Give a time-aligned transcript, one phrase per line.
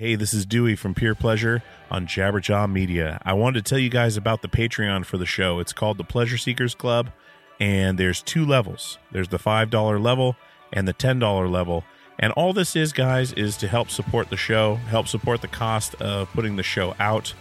[0.00, 3.20] Hey, this is Dewey from Pure Pleasure on Jabberjaw Media.
[3.22, 5.58] I wanted to tell you guys about the Patreon for the show.
[5.58, 7.10] It's called the Pleasure Seekers Club,
[7.60, 8.96] and there's two levels.
[9.12, 10.36] There's the $5 level
[10.72, 11.84] and the $10 level.
[12.18, 15.94] And all this is, guys, is to help support the show, help support the cost
[15.96, 17.34] of putting the show out.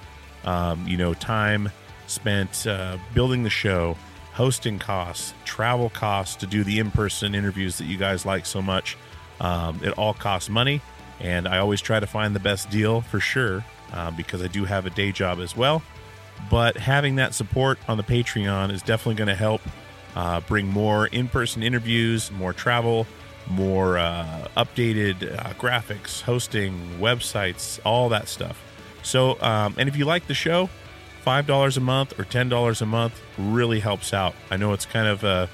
[0.43, 1.71] Um, you know, time
[2.07, 3.95] spent uh, building the show,
[4.33, 8.61] hosting costs, travel costs to do the in person interviews that you guys like so
[8.61, 8.97] much.
[9.39, 10.81] Um, it all costs money
[11.19, 13.63] and I always try to find the best deal for sure
[13.93, 15.81] uh, because I do have a day job as well.
[16.49, 19.61] But having that support on the Patreon is definitely going to help
[20.15, 23.05] uh, bring more in person interviews, more travel,
[23.49, 28.61] more uh, updated uh, graphics, hosting, websites, all that stuff.
[29.01, 30.69] So, um, and if you like the show,
[31.25, 34.35] $5 a month or $10 a month really helps out.
[34.49, 35.49] I know it's kind of a,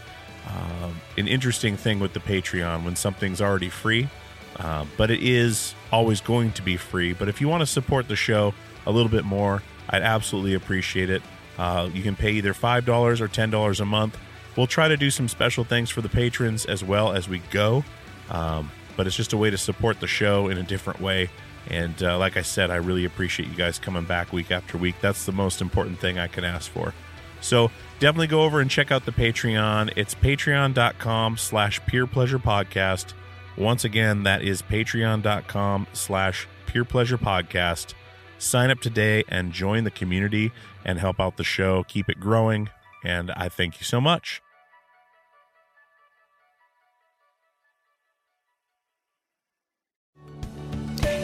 [0.47, 4.09] um, an interesting thing with the Patreon when something's already free
[4.57, 7.13] uh, but it is always going to be free.
[7.13, 8.53] But if you want to support the show
[8.85, 11.21] a little bit more, I'd absolutely appreciate it.
[11.57, 12.87] Uh, you can pay either $5
[13.21, 14.17] or $10 a month.
[14.55, 17.84] We'll try to do some special things for the patrons as well as we go.
[18.29, 21.29] Um, but it's just a way to support the show in a different way.
[21.67, 24.95] And uh, like I said, I really appreciate you guys coming back week after week.
[25.01, 26.93] That's the most important thing I can ask for.
[27.41, 29.93] So definitely go over and check out the Patreon.
[29.95, 33.13] It's patreon.com slash pure pleasure podcast.
[33.57, 37.93] Once again, that is patreon.com slash pure pleasure podcast.
[38.37, 40.51] Sign up today and join the community
[40.84, 41.84] and help out the show.
[41.87, 42.70] Keep it growing.
[43.03, 44.41] And I thank you so much.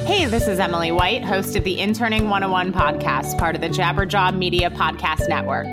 [0.05, 4.35] Hey, this is Emily White, host of the Interning 101 podcast, part of the Jabberjaw
[4.35, 5.67] Media Podcast Network.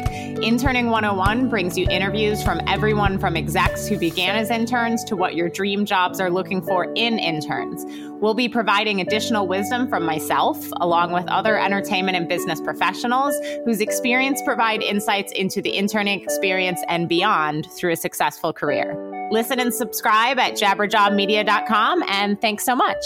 [0.45, 5.35] Interning 101 brings you interviews from everyone from execs who began as interns to what
[5.35, 7.85] your dream jobs are looking for in interns.
[8.21, 13.35] We'll be providing additional wisdom from myself, along with other entertainment and business professionals
[13.65, 18.95] whose experience provide insights into the interning experience and beyond through a successful career.
[19.31, 23.05] Listen and subscribe at jabberjawmedia.com, and thanks so much.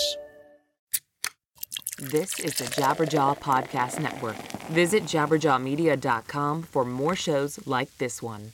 [2.11, 4.35] This is the Jabberjaw Podcast Network.
[4.71, 8.51] Visit jabberjawmedia.com for more shows like this one.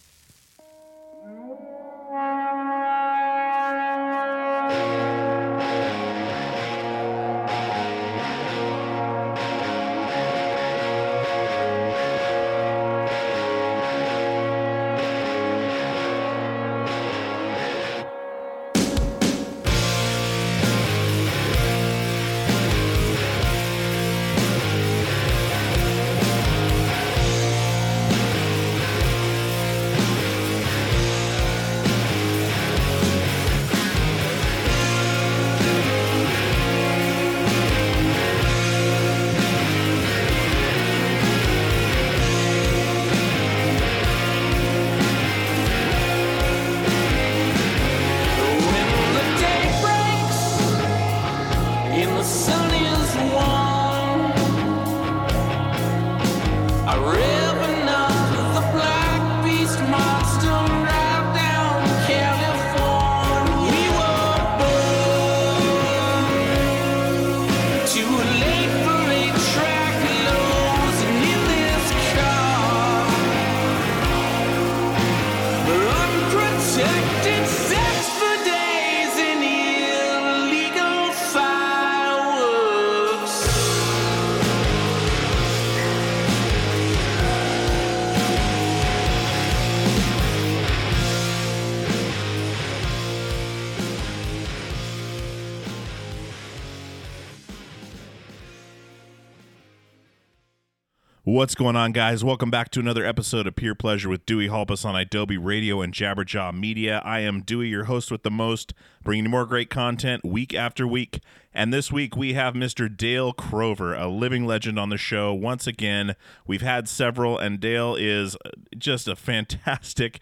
[101.38, 102.24] What's going on, guys?
[102.24, 105.94] Welcome back to another episode of Pure Pleasure with Dewey Halpus on Adobe Radio and
[105.94, 107.00] Jabberjaw Media.
[107.04, 110.84] I am Dewey, your host with the most, bringing you more great content week after
[110.84, 111.20] week.
[111.54, 112.94] And this week we have Mr.
[112.94, 115.32] Dale Crover, a living legend on the show.
[115.32, 118.36] Once again, we've had several, and Dale is
[118.76, 120.18] just a fantastic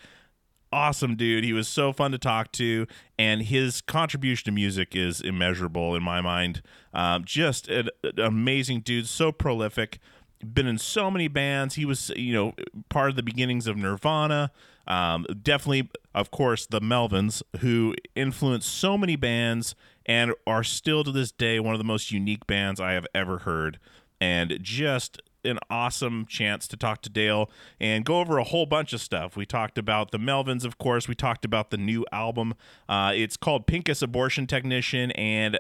[0.71, 1.45] awesome dude.
[1.45, 2.87] He was so fun to talk to,
[3.19, 6.61] and his contribution to music is immeasurable in my mind.
[6.93, 9.99] Um, just an, an amazing dude, so prolific
[10.45, 11.75] been in so many bands.
[11.75, 12.55] He was, you know,
[12.89, 14.51] part of the beginnings of Nirvana.
[14.87, 19.75] Um, definitely, of course, the Melvins, who influenced so many bands
[20.05, 23.39] and are still to this day one of the most unique bands I have ever
[23.39, 23.79] heard.
[24.21, 27.51] And just an awesome chance to talk to Dale
[27.81, 29.37] and go over a whole bunch of stuff.
[29.37, 31.09] We talked about the Melvins, of course.
[31.09, 32.55] We talked about the new album.
[32.89, 35.59] Uh, it's called Pinkus Abortion Technician, and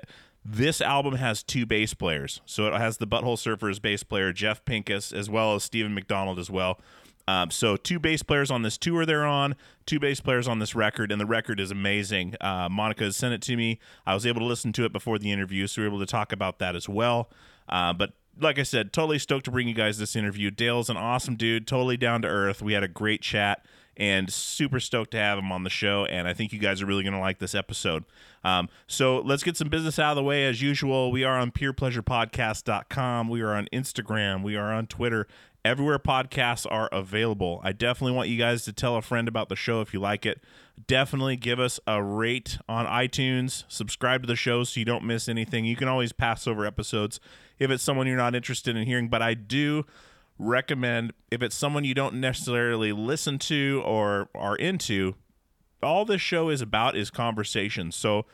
[0.48, 2.40] This album has two bass players.
[2.46, 6.38] So it has the Butthole Surfers bass player, Jeff Pinkus, as well as Steven McDonald
[6.38, 6.80] as well.
[7.26, 9.56] Um, so two bass players on this tour they're on,
[9.86, 12.36] two bass players on this record, and the record is amazing.
[12.40, 13.80] Uh, Monica has sent it to me.
[14.06, 16.10] I was able to listen to it before the interview, so we were able to
[16.10, 17.28] talk about that as well.
[17.68, 20.52] Uh, but like I said, totally stoked to bring you guys this interview.
[20.52, 22.62] Dale's an awesome dude, totally down to earth.
[22.62, 23.66] We had a great chat
[23.96, 26.04] and super stoked to have him on the show.
[26.06, 28.04] And I think you guys are really going to like this episode.
[28.44, 30.46] Um, so let's get some business out of the way.
[30.46, 33.28] As usual, we are on purepleasurepodcast.com.
[33.28, 34.42] We are on Instagram.
[34.42, 35.26] We are on Twitter.
[35.64, 37.60] Everywhere podcasts are available.
[37.64, 40.24] I definitely want you guys to tell a friend about the show if you like
[40.24, 40.40] it.
[40.86, 43.64] Definitely give us a rate on iTunes.
[43.66, 45.64] Subscribe to the show so you don't miss anything.
[45.64, 47.18] You can always pass over episodes
[47.58, 49.86] if it's someone you're not interested in hearing, but I do
[50.38, 55.14] recommend if it's someone you don't necessarily listen to or are into,
[55.82, 57.92] all this show is about is conversation.
[57.92, 58.26] So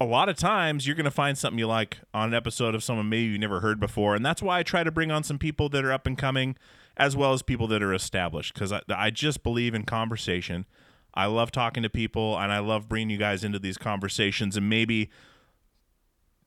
[0.00, 2.84] a lot of times you're going to find something you like on an episode of
[2.84, 4.14] someone maybe you never heard before.
[4.14, 6.56] And that's why I try to bring on some people that are up and coming
[6.96, 10.66] as well as people that are established because I, I just believe in conversation.
[11.14, 14.68] I love talking to people and I love bringing you guys into these conversations and
[14.68, 15.10] maybe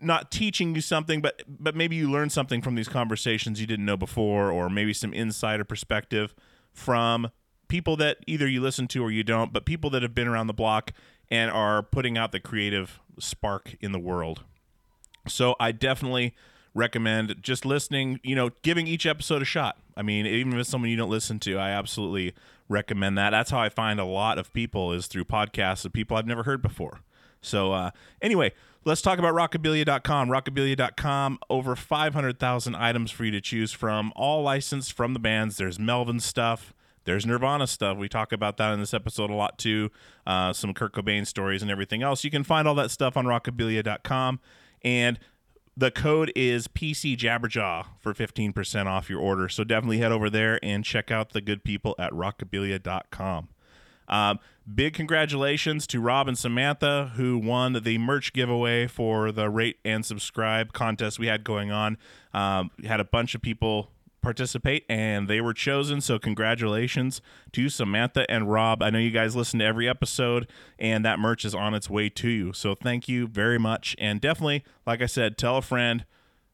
[0.01, 3.85] not teaching you something but but maybe you learn something from these conversations you didn't
[3.85, 6.33] know before or maybe some insider perspective
[6.71, 7.29] from
[7.67, 10.47] people that either you listen to or you don't but people that have been around
[10.47, 10.91] the block
[11.29, 14.43] and are putting out the creative spark in the world.
[15.27, 16.35] So i definitely
[16.75, 19.77] recommend just listening you know giving each episode a shot.
[19.97, 22.33] I mean even if it's someone you don't listen to i absolutely
[22.69, 23.31] recommend that.
[23.31, 26.43] That's how i find a lot of people is through podcasts of people i've never
[26.43, 27.01] heard before.
[27.41, 27.91] So uh,
[28.21, 28.53] anyway,
[28.85, 30.29] let's talk about rockabilia.com.
[30.29, 35.57] Rockabilia.com, over 500,000 items for you to choose from, all licensed from the bands.
[35.57, 36.73] There's Melvin stuff.
[37.05, 37.97] There's Nirvana stuff.
[37.97, 39.89] We talk about that in this episode a lot too.
[40.27, 42.23] Uh, some Kurt Cobain stories and everything else.
[42.23, 44.39] You can find all that stuff on rockabilia.com.
[44.83, 45.19] And
[45.75, 49.47] the code is PC Jabberjaw for 15% off your order.
[49.49, 53.49] So definitely head over there and check out the good people at rockabilia.com.
[54.09, 54.39] Um,
[54.73, 60.05] big congratulations to Rob and Samantha who won the merch giveaway for the rate and
[60.05, 61.97] subscribe contest we had going on.
[62.33, 63.91] Um, had a bunch of people
[64.21, 66.01] participate and they were chosen.
[66.01, 67.21] So congratulations
[67.53, 68.83] to Samantha and Rob.
[68.83, 70.47] I know you guys listen to every episode
[70.77, 72.53] and that merch is on its way to you.
[72.53, 73.95] So thank you very much.
[73.97, 76.05] And definitely, like I said, tell a friend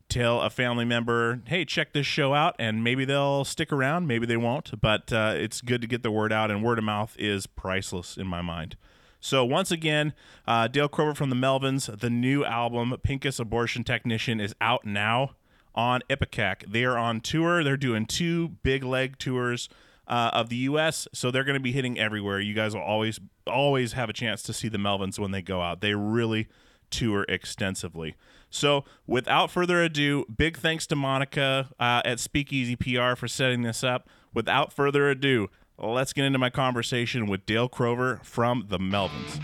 [0.10, 4.26] tell a family member, hey, check this show out, and maybe they'll stick around, maybe
[4.26, 7.16] they won't, but uh, it's good to get the word out, and word of mouth
[7.18, 8.76] is priceless in my mind.
[9.20, 10.14] So, once again,
[10.48, 15.32] uh, Dale Crover from the Melvins, the new album, Pinkus Abortion Technician, is out now
[15.74, 16.72] on Ipecac.
[16.72, 19.70] They are on tour, they're doing two big leg tours.
[20.08, 22.40] Uh, of the U.S., so they're going to be hitting everywhere.
[22.40, 25.62] You guys will always, always have a chance to see the Melvins when they go
[25.62, 25.82] out.
[25.82, 26.48] They really
[26.92, 28.16] tour extensively.
[28.56, 33.84] So, without further ado, big thanks to Monica uh, at Speakeasy PR for setting this
[33.84, 34.08] up.
[34.34, 39.42] Without further ado, let's get into my conversation with Dale Crover from the Melvins.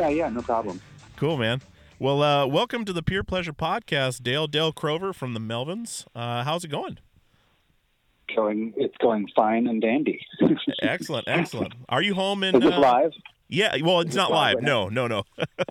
[0.00, 0.80] Yeah, yeah, no problem.
[1.18, 1.60] Cool, man.
[1.98, 6.06] Well, uh, welcome to the Pure Pleasure Podcast, Dale Dale Crover from the Melvins.
[6.14, 6.98] Uh, how's it going?
[8.34, 10.24] Going, it's going fine and dandy.
[10.82, 11.74] excellent, excellent.
[11.90, 12.62] Are you home in?
[12.62, 13.12] Is uh, live?
[13.48, 14.64] Yeah, well, it's not live live.
[14.64, 15.24] No, no, no,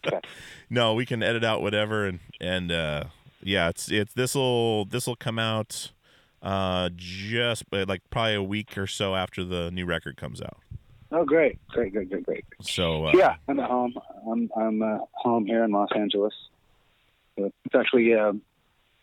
[0.05, 0.19] Okay.
[0.69, 0.93] no.
[0.93, 3.05] We can edit out whatever, and and uh,
[3.41, 5.91] yeah, it's it's this will this will come out
[6.43, 10.59] uh just uh, like probably a week or so after the new record comes out.
[11.12, 12.46] Oh, great, great, great, great, great.
[12.62, 13.94] So uh, yeah, I'm at home.
[14.32, 16.34] I'm I'm uh, home here in Los Angeles.
[17.38, 18.34] It's actually uh,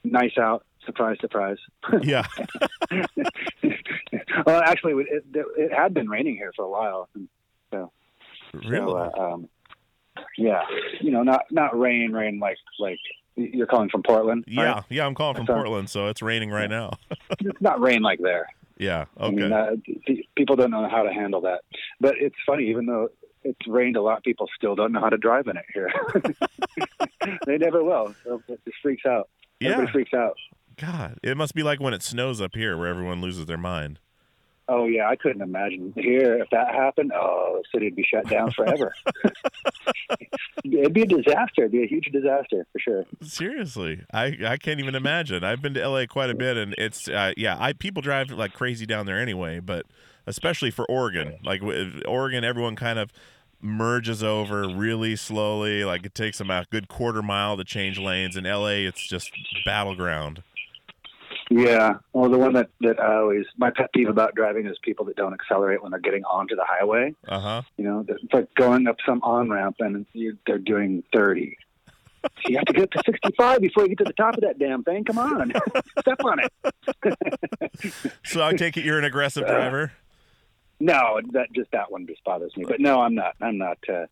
[0.05, 0.65] nice out.
[0.85, 1.57] Surprise, surprise.
[2.03, 2.25] yeah,
[4.47, 7.09] well, actually, it, it, it had been raining here for a while.
[7.73, 7.91] So,
[8.53, 8.79] really.
[8.79, 9.49] So, uh, um,
[10.39, 10.63] yeah,
[11.01, 12.99] you know, not not rain, rain like like
[13.37, 14.45] you're calling from Portland.
[14.47, 14.85] yeah, right?
[14.89, 15.07] yeah.
[15.07, 16.93] I'm calling from So- Portland, so it's raining right now.
[17.41, 18.47] it's not rain like there.
[18.79, 19.07] yeah.
[19.19, 19.35] I Okay.
[19.37, 19.77] mean, uh,
[20.37, 21.63] people don't know how to handle that.
[22.01, 23.09] But it's funny, even though
[23.43, 25.91] it's rained a lot, people still don't know how to drive in it here.
[27.47, 28.15] they never will.
[28.25, 29.29] It just freaks out.
[29.61, 29.71] yeah.
[29.71, 30.37] Everybody freaks out.
[30.77, 33.99] God, it must be like when it snows up here, where everyone loses their mind.
[34.69, 37.13] Oh yeah, I couldn't imagine here if that happened.
[37.15, 38.93] Oh, the city would be shut down forever.
[40.65, 41.61] It'd be a disaster.
[41.63, 43.05] It'd be a huge disaster for sure.
[43.23, 45.45] Seriously, I I can't even imagine.
[45.45, 48.55] I've been to LA quite a bit, and it's uh, yeah, I people drive like
[48.55, 49.87] crazy down there anyway, but
[50.27, 51.63] especially for Oregon, like
[52.07, 53.13] Oregon, everyone kind of
[53.61, 55.85] merges over really slowly.
[55.85, 58.37] Like it takes them a good quarter mile to change lanes.
[58.37, 59.31] In LA, it's just
[59.65, 60.43] battleground.
[61.51, 61.95] Yeah.
[62.13, 65.17] Well, the one that that I always my pet peeve about driving is people that
[65.17, 67.15] don't accelerate when they're getting onto the highway.
[67.29, 67.63] Uh huh.
[67.77, 71.57] You know, it's like going up some on ramp and you, they're doing thirty.
[72.23, 74.59] So you have to get to sixty-five before you get to the top of that
[74.59, 75.05] damn thing.
[75.05, 75.53] Come on,
[76.01, 76.53] step on it.
[78.25, 79.93] So I take it you're an aggressive driver.
[80.79, 82.65] No, that just that one just bothers me.
[82.67, 83.35] But no, I'm not.
[83.41, 83.79] I'm not.
[83.89, 84.07] Uh,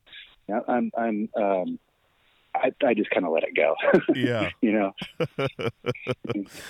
[0.68, 0.90] I'm.
[0.96, 1.28] I'm.
[1.36, 1.78] Um,
[2.54, 3.74] I, I just kind of let it go.
[4.14, 4.50] Yeah.
[4.60, 4.92] you know,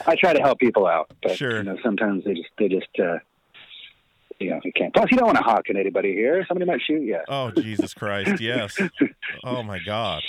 [0.07, 1.59] I try to help people out, but Sure.
[1.59, 3.19] you know, sometimes they just they just uh,
[4.41, 4.95] you know you can't.
[4.95, 6.45] Plus, you don't want to hawk at anybody here.
[6.49, 7.19] Somebody might shoot you.
[7.29, 8.41] Oh Jesus Christ!
[8.41, 8.79] Yes.
[9.45, 10.23] Oh my God.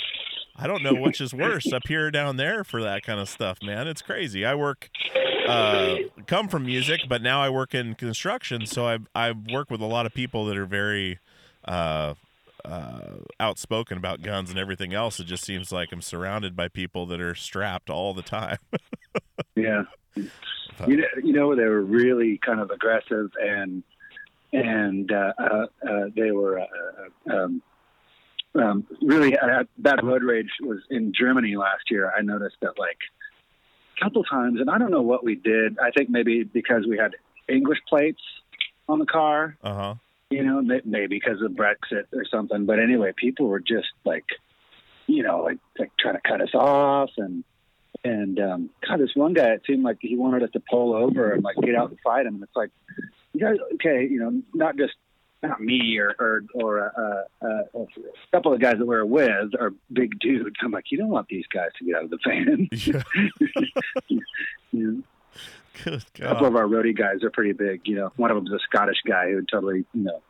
[0.58, 3.28] I don't know which is worse, up here or down there, for that kind of
[3.28, 3.86] stuff, man.
[3.88, 4.44] It's crazy.
[4.44, 4.88] I work,
[5.46, 5.96] uh,
[6.26, 9.86] come from music, but now I work in construction, so I I work with a
[9.86, 11.18] lot of people that are very,
[11.66, 12.14] uh,
[12.64, 13.00] uh,
[13.38, 15.20] outspoken about guns and everything else.
[15.20, 18.58] It just seems like I'm surrounded by people that are strapped all the time.
[19.54, 19.84] Yeah.
[20.14, 23.82] You know, you know, they were really kind of aggressive and
[24.52, 26.66] and uh, uh, uh, they were uh,
[27.30, 27.62] uh, um,
[28.58, 32.12] um, really uh, bad road rage was in Germany last year.
[32.16, 32.98] I noticed that like
[33.98, 35.78] a couple times, and I don't know what we did.
[35.78, 37.12] I think maybe because we had
[37.48, 38.20] English plates
[38.88, 39.94] on the car, Uh huh.
[40.30, 42.66] you know, maybe because of Brexit or something.
[42.66, 44.24] But anyway, people were just like,
[45.06, 47.44] you know, like like trying to cut us off and
[48.04, 51.32] and um God, this one guy it seemed like he wanted us to pull over
[51.32, 52.34] and like get out and fight him.
[52.34, 52.70] And it's like,
[53.32, 54.94] you guys, okay, you know, not just
[55.42, 57.86] not me or or or uh, uh, a
[58.32, 60.56] couple of guys that we're with are big dudes.
[60.62, 62.68] I'm like, you don't want these guys to get out of the van.
[64.08, 64.18] Yeah.
[64.72, 65.02] know?
[65.84, 67.82] Good A couple of our roadie guys are pretty big.
[67.84, 70.22] You know, one of them's a Scottish guy who would totally, you know,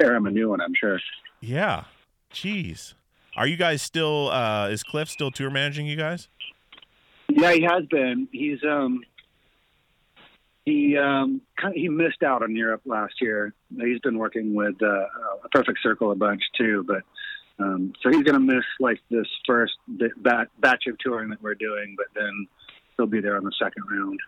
[0.00, 0.60] tear him a new one.
[0.60, 1.00] I'm sure.
[1.40, 1.84] Yeah.
[2.32, 2.94] Jeez.
[3.36, 4.30] Are you guys still?
[4.30, 6.28] uh Is Cliff still tour managing you guys?
[7.28, 8.28] Yeah, he has been.
[8.30, 9.02] He's um
[10.64, 13.52] he um kind of, he missed out on Europe last year.
[13.78, 15.06] He's been working with uh,
[15.44, 17.02] a Perfect Circle a bunch too, but
[17.62, 21.54] um so he's going to miss like this first bat- batch of touring that we're
[21.54, 22.46] doing, but then
[22.96, 24.20] he'll be there on the second round.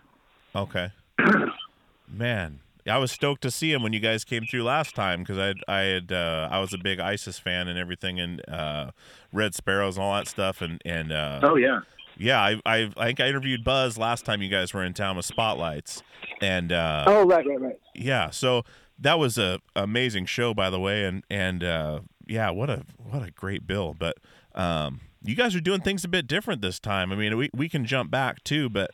[0.54, 0.90] Okay.
[2.08, 5.38] Man, I was stoked to see him when you guys came through last time because
[5.38, 8.90] I I had uh, I was a big ISIS fan and everything and uh,
[9.32, 11.80] Red Sparowes and all that stuff and and uh, Oh yeah.
[12.16, 15.16] Yeah I, I I think I interviewed Buzz last time you guys were in town
[15.16, 16.02] with Spotlights
[16.40, 17.80] and uh, Oh right, right, right.
[17.94, 18.62] yeah so
[18.98, 23.22] that was a amazing show by the way and and uh, yeah what a what
[23.22, 24.16] a great bill but
[24.54, 27.68] um, you guys are doing things a bit different this time I mean we we
[27.68, 28.90] can jump back too but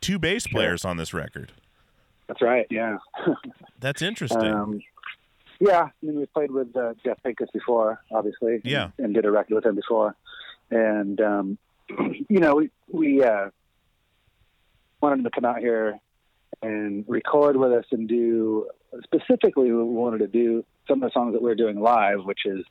[0.00, 1.52] two bass players on this record
[2.26, 2.66] That's right.
[2.70, 2.98] Yeah.
[3.78, 4.52] that's interesting.
[4.52, 4.80] Um,
[5.60, 8.60] yeah, I mean, we played with uh, Jeff Pinkus before, obviously.
[8.64, 8.90] Yeah.
[8.98, 10.16] And, did a record with him before.
[10.70, 13.50] And, um, you know, we, we uh,
[15.00, 15.98] wanted him to come out here
[16.62, 18.68] and record with us and do,
[19.04, 22.40] specifically, we wanted to do some of the songs that we are doing live, which
[22.46, 22.64] is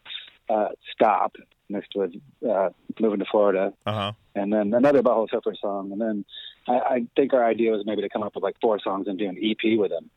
[0.49, 1.35] uh, Stop,
[1.69, 2.11] next with
[2.49, 2.69] uh,
[2.99, 4.11] Moving to Florida, Uh huh.
[4.35, 5.91] and then another Butthole Surfer song.
[5.91, 6.25] And then
[6.67, 9.17] I, I think our idea was maybe to come up with like four songs and
[9.19, 10.09] do an EP with him.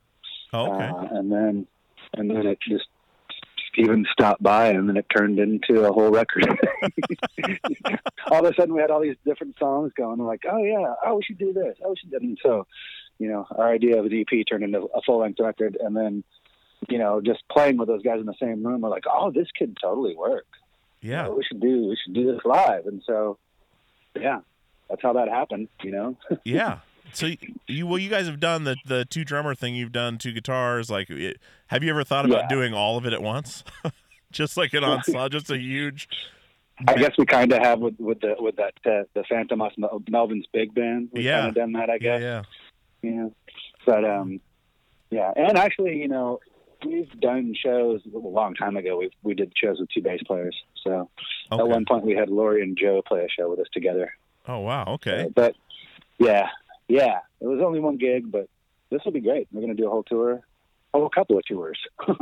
[0.53, 0.85] Oh, okay.
[0.85, 1.67] Uh, and then
[2.13, 2.85] and then it just
[3.73, 6.47] Steven stopped by and then it turned into a whole record.
[8.31, 10.19] all of a sudden we had all these different songs going.
[10.19, 12.17] like, oh yeah, oh we should do this, oh we should do.
[12.17, 12.67] And so,
[13.17, 16.23] you know, our idea of the EP turned into a full length record, and then
[16.87, 19.47] you know, just playing with those guys in the same room, we're like, oh, this
[19.57, 20.47] could totally work.
[21.01, 21.27] Yeah.
[21.27, 22.85] Oh, we should do we should do this live.
[22.85, 23.37] And so,
[24.15, 24.39] yeah,
[24.89, 25.69] that's how that happened.
[25.81, 26.17] You know.
[26.43, 26.79] yeah.
[27.13, 27.29] So
[27.67, 29.75] you well, you guys have done the the two drummer thing.
[29.75, 30.89] You've done two guitars.
[30.89, 31.37] Like, it,
[31.67, 32.47] have you ever thought about Yeah.
[32.49, 33.63] doing all of it at once?
[34.31, 36.07] just like an ensemble, just a huge.
[36.87, 40.01] I guess we kind of have with with the with that uh, the Phantom Mel-
[40.09, 41.09] Melvin's big band.
[41.11, 41.39] We've Yeah.
[41.41, 42.21] kind of done that, I Yeah, guess.
[42.21, 42.41] yeah.
[43.11, 43.27] Yeah.
[43.85, 44.39] But um,
[45.09, 46.39] yeah, and actually, you know,
[46.85, 48.97] we've done shows a long time ago.
[48.97, 50.55] We we did shows with two bass players.
[50.85, 51.09] So
[51.51, 51.61] Okay.
[51.61, 54.13] at one point, we had Lori and Joe play a show with us together.
[54.47, 54.85] Oh wow.
[54.95, 55.25] Okay.
[55.25, 55.55] Uh, but
[56.17, 56.47] yeah,
[56.89, 58.47] yeah, it was only one gig, but
[58.91, 59.47] this will be great.
[59.53, 60.41] We're going to do a whole tour,
[60.93, 61.79] oh, a whole couple of tours.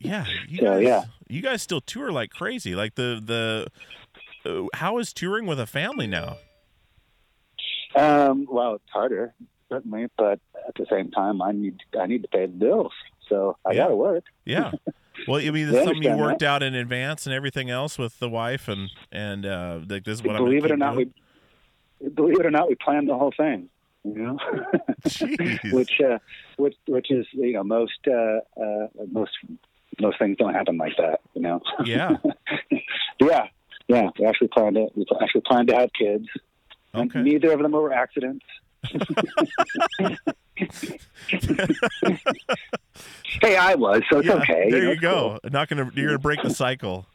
[0.00, 0.26] Yeah.
[0.48, 1.04] You So, guys, yeah.
[1.28, 2.74] You guys still tour like crazy.
[2.74, 3.66] Like the the.
[4.48, 6.36] Uh, how is touring with a family now?
[7.96, 9.34] um, well, it's harder
[9.68, 12.92] certainly, but at the same time, I need I need to pay the bills,
[13.28, 13.84] so I Yeah.
[13.84, 14.24] got to work.
[14.44, 14.72] Yeah.
[15.28, 18.28] Well, I mean, it's something you worked out in advance and everything else with the
[18.30, 20.70] wife, and and uh, like this is what believe I'm.
[20.70, 21.10] it or not, we
[22.08, 23.68] believe it or not, we planned the whole thing.
[24.04, 24.38] You know,
[25.70, 26.18] which uh,
[26.56, 29.30] which which is you know most uh, uh, most
[30.00, 31.20] most things don't happen like that.
[31.34, 31.60] You know.
[31.84, 32.16] Yeah.
[33.20, 33.46] yeah,
[33.86, 34.08] yeah.
[34.18, 34.90] We actually planned it.
[34.96, 36.26] We actually planned to have kids.
[36.94, 37.22] And Okay.
[37.22, 38.44] neither of them were accidents.
[43.40, 44.70] hey, I was, so it's Yeah, okay.
[44.70, 45.38] There know, you go.
[45.50, 45.90] Not gonna.
[45.94, 47.06] You're gonna break the cycle.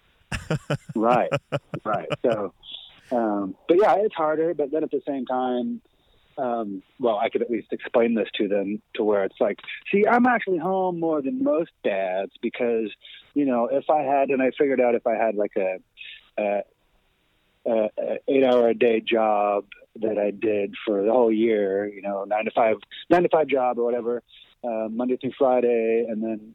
[0.96, 1.30] right,
[1.84, 2.08] right.
[2.26, 2.54] So,
[3.12, 4.54] um, but yeah, it's harder.
[4.54, 5.82] But then at the same time,
[6.38, 9.60] um, well, I could at least explain this to them to where it's like,
[9.92, 12.92] see, I'm actually home more than most dads because,
[13.34, 15.78] you know, if I had, and I figured out if I had like a,
[16.38, 16.62] a,
[17.66, 19.66] a, a eight hour a day job
[20.00, 22.76] that I did for the whole year, you know, nine to five,
[23.10, 24.22] nine to five job or whatever,
[24.64, 26.54] uh, Monday through Friday, and then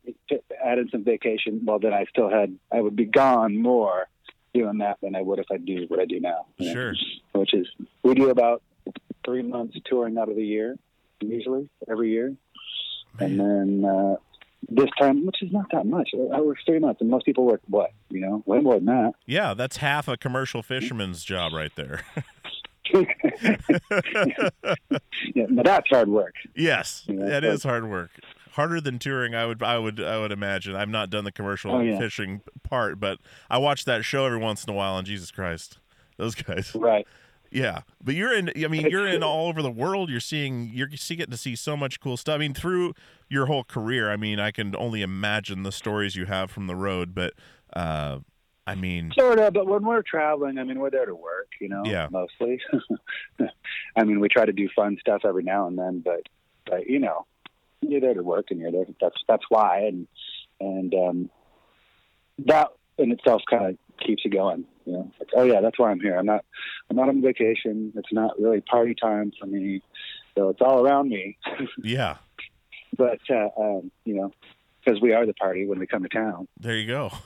[0.65, 1.63] add in some vacation.
[1.65, 4.07] Well, then I still had, I would be gone more
[4.55, 6.47] doing that than I would if I do what I do now.
[6.59, 6.95] you know, Sure.
[7.33, 7.67] Which is,
[8.03, 8.63] we do about
[9.25, 10.77] three months touring out of the year,
[11.21, 12.35] usually every year.
[13.19, 14.17] And then, uh,
[14.69, 16.11] this time, which is not that much.
[16.15, 17.91] I work three months, and most people work what?
[18.11, 19.15] You know, way more than that.
[19.27, 22.03] Yeah, that's half a commercial fisherman's job right there.
[25.35, 26.35] Yeah, but that's hard work.
[26.57, 28.11] yes, that so- is hard work.
[28.53, 30.77] Harder than touring, I would, I would, I would imagine.
[30.77, 31.99] I've not done the commercial Oh, yeah.
[31.99, 33.19] fishing part, but
[33.51, 34.99] I watch that show every once in a while.
[34.99, 35.79] And Jesus Christ,
[36.19, 36.73] those guys.
[36.75, 37.07] Right.
[37.51, 38.51] Yeah, but you're in.
[38.57, 40.09] I mean, you're in all over the world.
[40.09, 40.71] You're seeing.
[40.73, 42.37] You're getting to see so much cool stuff.
[42.37, 42.95] I mean, through
[43.29, 44.11] your whole career.
[44.11, 47.15] I mean, I can only imagine the stories you have from the road.
[47.15, 47.35] But,
[47.75, 48.21] uh,
[48.67, 51.69] I mean, Sort of, but when we're traveling, I mean, we're there to work, you
[51.69, 52.09] know, Yeah.
[52.11, 52.59] mostly.
[53.97, 56.23] I mean, we try to do fun stuff every now and then, but,
[56.65, 57.27] but you know,
[57.83, 58.85] you're there to work, and you're there.
[59.01, 60.07] That's that's why, and
[60.61, 61.31] and um,
[62.47, 62.69] that
[62.99, 64.65] in itself kind of keeps you going.
[64.85, 66.17] You know, like, oh yeah, that's why I'm here.
[66.17, 66.45] I'm not
[66.91, 67.93] I'm not on vacation.
[67.97, 69.83] It's not really party time for me,
[70.37, 71.39] so it's all around me.
[71.83, 72.17] yeah,
[72.97, 74.33] but uh, um, you know,
[74.85, 76.49] because we are the party when we come to town.
[76.59, 77.13] there you go.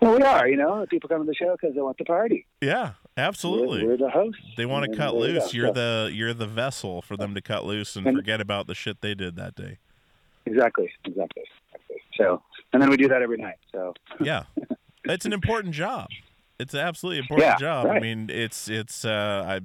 [0.00, 0.48] Well, we are.
[0.48, 2.46] You know, people come to the show because they want the party.
[2.60, 3.82] yeah, absolutely.
[3.84, 4.40] We're, we're the hosts.
[4.56, 5.44] They want to cut loose.
[5.44, 5.50] go.
[5.52, 8.74] You're the you're the vessel for them to cut loose and And- forget about the
[8.74, 9.78] shit they did that day.
[10.46, 11.96] exactly, exactly, exactly.
[12.16, 13.56] So, and then we do that every night.
[13.72, 14.44] So, Yeah,
[15.04, 16.08] it's an important job.
[16.58, 17.86] It's an absolutely important Yeah, job.
[17.86, 19.60] I mean, it's it's uh, I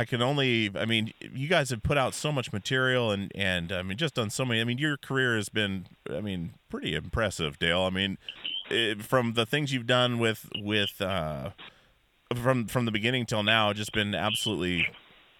[0.00, 3.72] I can only I mean, you guys have put out so much material and and
[3.72, 4.60] I mean, just done so many.
[4.60, 7.80] I mean, your career has been I mean, pretty impressive, Dale.
[7.82, 8.16] I mean,
[8.70, 11.50] it, from the things you've done with with uh,
[12.36, 14.86] from from the beginning till now, just been absolutely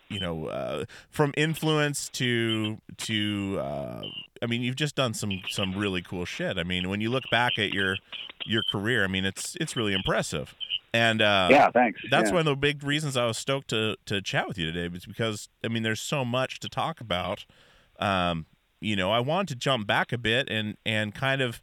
[0.09, 4.03] you know uh, from influence to to uh,
[4.42, 6.59] I mean you've just done some some really cool shit.
[6.59, 7.96] I mean when you look back at your
[8.46, 10.55] your career, I mean it's it's really impressive.
[10.94, 12.01] And uh, yeah, thanks.
[12.11, 12.35] that's yeah.
[12.35, 15.05] one of the big reasons I was stoked to to chat with you today, was
[15.05, 17.44] because I mean there's so much to talk about.
[17.98, 18.46] Um,
[18.81, 21.61] you know, I wanted to jump back a bit and and kind of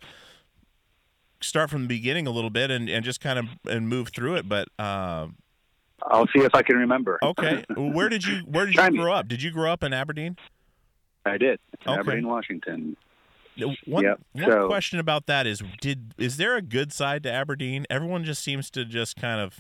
[1.41, 4.36] start from the beginning a little bit and, and just kind of and move through
[4.36, 4.48] it.
[4.50, 5.36] But um,
[6.04, 7.19] I'll see if I can remember.
[7.24, 9.28] okay, where did you where did you grow up?
[9.28, 10.38] Did you grow up in Aberdeen?
[11.26, 11.60] I did.
[11.88, 12.00] Okay.
[12.00, 12.98] Aberdeen, Washington.
[13.86, 17.32] One, Yep, one so- question about that is did is there a good side to
[17.32, 17.86] Aberdeen?
[17.89, 19.60] Everyone just seems to just kind of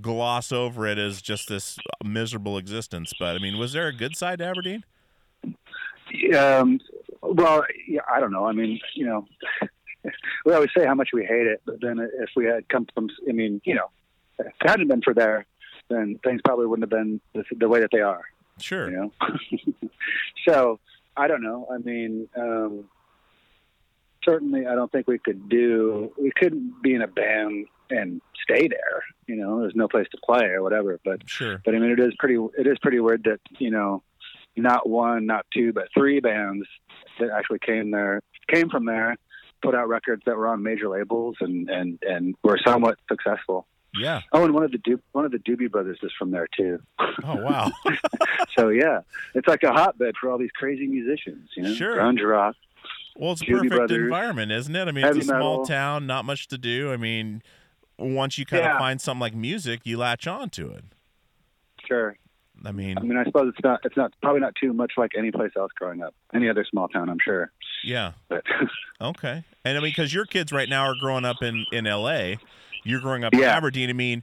[0.00, 3.12] gloss over it as just this miserable existence.
[3.18, 4.84] But I mean, was there a good side to Aberdeen?
[6.36, 6.80] Um,
[7.22, 8.46] well, yeah, I don't know.
[8.46, 9.26] I mean, you know,
[10.44, 13.08] we always say how much we hate it, but then if we had come from,
[13.28, 13.90] I mean, you know,
[14.38, 15.46] if it hadn't been for there,
[15.88, 18.22] then things probably wouldn't have been the, the way that they are.
[18.58, 18.90] Sure.
[18.90, 19.12] You know,
[20.48, 20.80] so
[21.16, 21.66] I don't know.
[21.72, 22.84] I mean, um,
[24.24, 26.12] certainly, I don't think we could do.
[26.18, 29.02] We couldn't be in a band and stay there.
[29.26, 30.98] You know, there's no place to play or whatever.
[31.04, 31.60] But Sure.
[31.64, 32.36] but I mean, it is pretty.
[32.58, 34.02] It is pretty weird that you know,
[34.56, 36.66] not one, not two, but three bands
[37.18, 39.16] that actually came there, came from there,
[39.62, 43.66] put out records that were on major labels and and and were somewhat successful.
[43.98, 44.20] Yeah.
[44.32, 46.80] Oh, and one of the du- one of the Doobie Brothers is from there too.
[47.24, 47.70] Oh wow.
[48.58, 49.00] So yeah,
[49.34, 51.48] it's like a hotbed for all these crazy musicians.
[51.56, 51.96] You know, Sure.
[51.96, 52.56] grunge rock.
[53.16, 54.86] Well, it's a perfect Brothers, environment, isn't it?
[54.88, 55.66] I mean, it's a small metal.
[55.66, 56.92] town, not much to do.
[56.92, 57.42] I mean,
[57.98, 60.84] once you kind of find something like music, you latch on to it.
[61.86, 62.16] Sure.
[62.64, 63.80] I mean, I mean, I suppose it's not.
[63.84, 66.14] It's not probably not too much like any place else growing up.
[66.34, 67.50] Any other small town, I'm sure.
[67.84, 68.12] yeah.
[68.28, 68.44] But
[69.00, 69.44] Okay.
[69.64, 72.38] And I mean, because your kids right now are growing up in in L.A.,
[72.84, 73.90] you're growing up in Aberdeen.
[73.90, 74.22] I mean,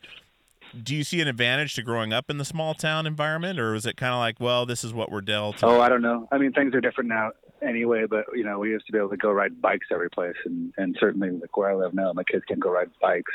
[0.84, 3.86] do you see an advantage to growing up in the small town environment, or is
[3.86, 5.63] it kind of like, well, this is what we're dealt?
[5.63, 6.28] oh, I don't know.
[6.32, 8.06] I mean, things are different now anyway.
[8.10, 10.73] But you know, we used to be able to go ride bikes every place, and
[10.78, 13.34] and certainly like where I live now, my kids can go ride bikes.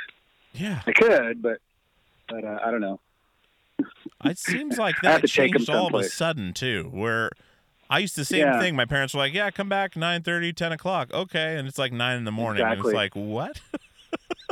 [0.52, 0.82] yeah.
[0.86, 1.58] They could, but
[2.28, 3.00] but uh, I don't know.
[4.24, 7.30] It seems like that to changed all of a sudden too, where
[7.90, 8.60] I used the same Yeah.
[8.60, 8.76] thing.
[8.76, 12.18] My parents were like, "Yeah, come back 9:30, 10 o'clock." Okay, and it's like nine
[12.18, 12.64] in the morning.
[12.64, 13.60] And it's like, what?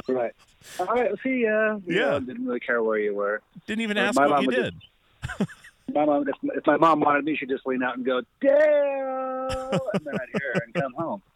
[0.09, 0.33] Right.
[0.81, 1.11] All right.
[1.23, 1.79] See ya.
[1.87, 2.19] You Yeah.
[2.19, 3.43] didn't really care where you were.
[3.67, 4.75] Didn't even ask what you did.
[5.39, 5.51] just-
[5.95, 9.81] My mom, if, if my mom wanted me, she'd just lean out and go, "Dale,"
[9.95, 11.23] and then I'd hear her and come home.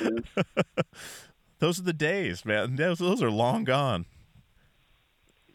[0.00, 0.82] You know?
[1.58, 2.76] Those are the days, man.
[2.76, 4.06] Those, those are long gone.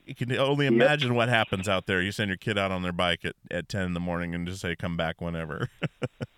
[0.06, 2.02] You can only imagine what happens out there.
[2.02, 4.46] You send your kid out on their bike at, at 10 in the morning and
[4.48, 5.70] just say, come back whenever.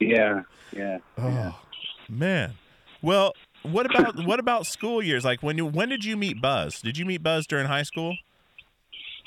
[0.00, 0.42] Yeah.
[0.72, 0.98] Yeah.
[1.18, 1.60] Oh,
[2.08, 2.54] man.
[3.02, 5.24] Well, what about what about school years?
[5.24, 6.80] Like when you when did you meet Buzz?
[6.80, 8.16] Did you meet Buzz during high school?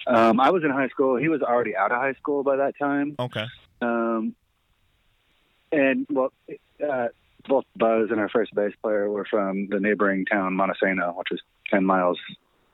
[0.07, 1.15] Um, I was in high school.
[1.15, 3.15] He was already out of high school by that time.
[3.19, 3.45] Okay.
[3.81, 4.35] Um,
[5.71, 6.33] and well,
[6.85, 7.07] uh,
[7.47, 11.41] both Buzz and our first bass player were from the neighboring town, Montesano, which is
[11.69, 12.19] 10 miles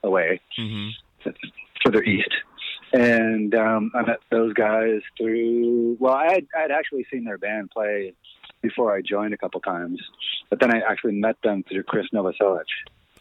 [0.03, 0.89] away, hmm
[1.83, 2.33] further east.
[2.91, 7.37] And um, I met those guys through, well, I had, I had actually seen their
[7.37, 8.13] band play
[8.61, 10.01] before I joined a couple times,
[10.49, 12.65] but then I actually met them through Chris Novoselic.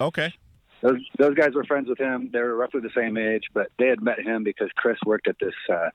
[0.00, 0.32] Okay.
[0.80, 2.30] Those, those guys were friends with him.
[2.32, 5.36] They were roughly the same age, but they had met him because Chris worked at
[5.40, 5.90] this, uh,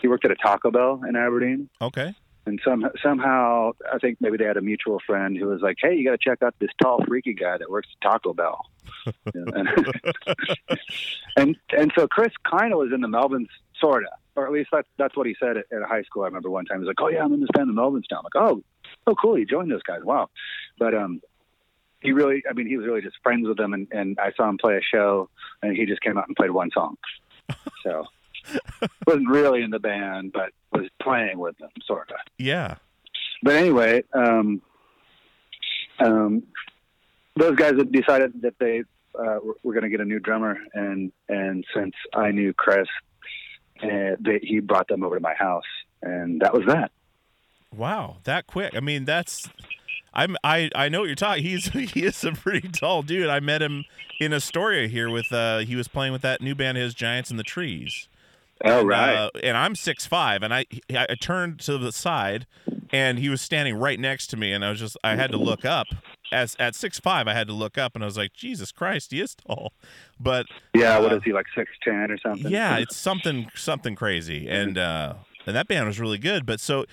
[0.00, 1.68] he worked at a Taco Bell in Aberdeen.
[1.80, 2.14] Okay.
[2.46, 5.96] And some, somehow, I think maybe they had a mutual friend who was like, "Hey,
[5.96, 8.64] you got to check out this tall, freaky guy that works at Taco Bell."
[9.34, 9.92] and,
[11.36, 13.48] and and so Chris kind of was in the Melvins,
[13.80, 16.22] sorta, or at least that's that's what he said at, at high school.
[16.22, 18.04] I remember one time he was like, "Oh yeah, I'm in this band, the Melvins
[18.10, 18.62] now." I'm like, "Oh,
[19.08, 20.30] oh cool, you joined those guys, wow."
[20.78, 21.20] But um,
[22.00, 24.48] he really, I mean, he was really just friends with them, and and I saw
[24.48, 25.30] him play a show,
[25.62, 26.96] and he just came out and played one song.
[27.82, 28.06] So
[29.06, 32.76] wasn't really in the band, but was playing with them, sorta Yeah.
[33.42, 34.62] but anyway, um,
[35.98, 36.42] um,
[37.36, 38.82] those guys had decided that they
[39.18, 42.86] uh, were, were going to get a new drummer, and and since I knew Chris,
[43.82, 45.64] uh, they, he brought them over to my house,
[46.02, 46.90] and that was that.
[47.74, 48.74] Wow, that quick.
[48.74, 49.48] I mean, that's
[50.14, 51.42] I'm I I know what you're talking.
[51.44, 53.28] He's he is a pretty tall dude.
[53.28, 53.84] I met him
[54.18, 57.36] in Astoria here with uh he was playing with that new band his Giants in
[57.36, 58.08] the Trees.
[58.64, 60.64] Oh And, uh, and I'm six five, and I
[60.94, 62.46] I turned to the side,
[62.90, 65.38] and he was standing right next to me, and I was just I had to
[65.38, 65.86] look up.
[66.32, 69.12] As at six five, I had to look up, and I was like, Jesus Christ,
[69.12, 69.72] he is tall.
[70.18, 72.50] But yeah, what uh, is he like six ten or something?
[72.50, 75.14] yeah, it's something something crazy, and uh,
[75.46, 76.46] and that band was really good.
[76.46, 76.86] But so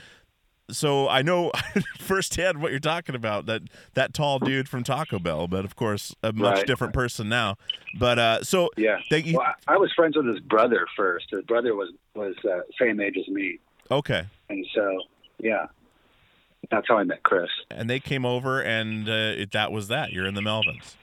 [0.72, 1.52] so I know
[2.00, 6.16] firsthand what you're talking about that that tall dude from Taco Bell, but of course
[6.24, 6.68] a much Right.
[6.68, 7.56] different person now.
[8.00, 9.00] But uh, so yeah.
[9.10, 11.28] that you Well, I, I was friends with his brother first.
[11.32, 13.60] His brother was was uh, same age as me,
[13.92, 15.02] okay, and so
[15.40, 15.66] yeah,
[16.72, 17.50] that's how I met Chris.
[17.70, 20.12] and they came over, and uh, it, that was that.
[20.12, 20.96] You're in the Melvins.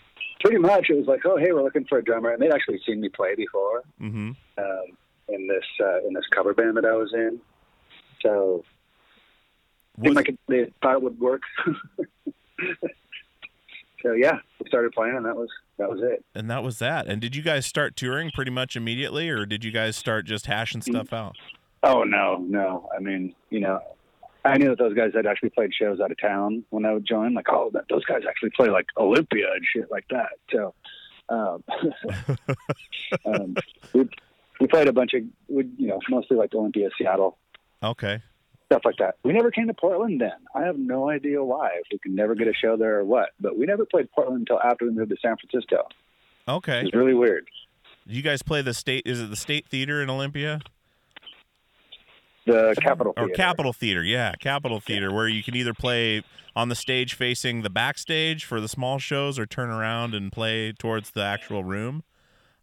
[0.43, 2.81] Pretty much, it was like, oh hey, we're looking for a drummer, and they'd actually
[2.87, 3.83] seen me play before.
[4.01, 4.31] Mm-hmm.
[4.59, 4.97] um,
[5.29, 7.41] in this uh, in this cover band that I was in.
[8.23, 8.65] So
[10.03, 11.43] seemed like it, they thought it would work.
[14.03, 16.25] so yeah, we started playing, and that was that was it.
[16.35, 17.07] and that was that.
[17.07, 20.47] And did you guys start touring pretty much immediately, or did you guys start just
[20.47, 21.37] hashing stuff out?
[21.83, 22.89] Oh no, no.
[22.97, 23.81] I mean, you know,
[24.45, 27.07] I knew that those guys had actually played shows out of town when I would
[27.07, 27.35] join.
[27.35, 30.31] Like, oh, that, those guys actually play like Olympia and shit like that.
[30.53, 30.75] So,
[31.29, 31.65] um,
[33.27, 33.57] um,
[33.93, 34.09] we
[34.61, 37.39] we played a bunch of, we, you know, mostly like Olympia, Seattle,
[37.83, 38.21] Okay.
[38.71, 39.17] Stuff like that.
[39.25, 40.31] We never came to Portland then.
[40.55, 43.31] I have no idea why, if we could never get a show there or what.
[43.41, 45.89] But we never played Portland until after we moved to San Francisco.
[46.47, 46.83] Okay.
[46.83, 47.49] It's really weird.
[48.07, 49.03] Do you guys play the state?
[49.07, 50.61] Is it the State Theater in Olympia?
[52.47, 53.37] the Capitol or Theater.
[53.37, 56.23] Capitol Theater, yeah, Capitol Theater, where you can either play
[56.57, 60.73] on the stage facing the backstage for the small shows, or turn around and play
[60.73, 62.03] towards the actual room.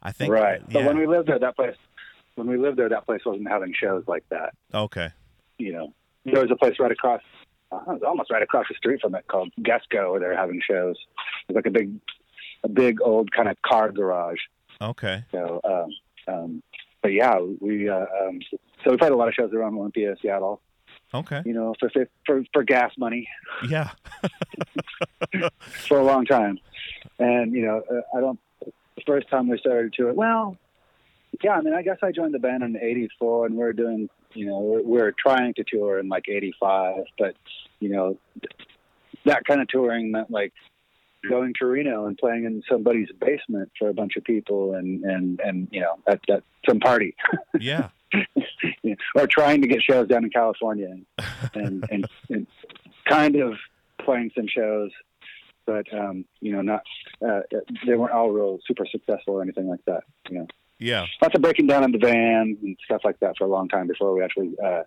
[0.01, 0.61] I think right.
[0.67, 0.73] Yeah.
[0.73, 1.75] But when we lived there, that place,
[2.35, 4.53] when we lived there, that place wasn't having shows like that.
[4.73, 5.09] okay.
[5.57, 5.93] You know,
[6.25, 7.21] there was a place right across,
[7.71, 10.95] uh, almost right across the street from it called GESCCO, where they were having shows.
[11.47, 11.93] It was like a big,
[12.63, 14.39] a big old kind of car garage.
[14.81, 15.23] Okay.
[15.31, 16.63] So, um, um,
[17.01, 18.39] but yeah, we uh, um,
[18.83, 20.61] so we played a lot of shows around Olympia, Seattle.
[21.13, 21.41] Okay.
[21.45, 21.89] You know, for
[22.25, 23.27] for for gas money
[23.69, 23.91] Yeah.
[25.87, 26.59] for a long time,
[27.19, 28.39] and you know, uh, I don't.
[28.65, 30.57] The first time we started to it, well,
[31.43, 34.09] yeah, I mean, I guess I joined the band in '84, and we are doing,
[34.33, 37.35] you know, we're, we we're trying to tour in like '85, but
[37.79, 38.17] you know,
[39.25, 40.53] that kind of touring meant like
[41.27, 45.39] going to Reno and playing in somebody's basement for a bunch of people and and
[45.41, 47.15] and you know at, at some party
[47.59, 47.89] Yeah.
[49.15, 51.05] or trying to get shows down in California and
[51.53, 52.47] and, and, and
[53.09, 53.55] kind of
[53.99, 54.91] playing some shows
[55.65, 56.83] but um you know not
[57.27, 57.41] uh,
[57.85, 60.47] they weren't all real super successful or anything like that you know
[60.79, 61.05] Yeah.
[61.21, 63.87] lots of breaking down in the van and stuff like that for a long time
[63.87, 64.83] before we actually uh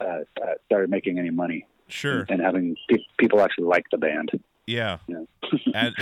[0.00, 2.24] uh, uh started making any money Sure.
[2.28, 4.30] and having pe- people actually like the band
[4.66, 4.98] Yeah.
[5.08, 5.24] Yeah.
[5.74, 5.94] And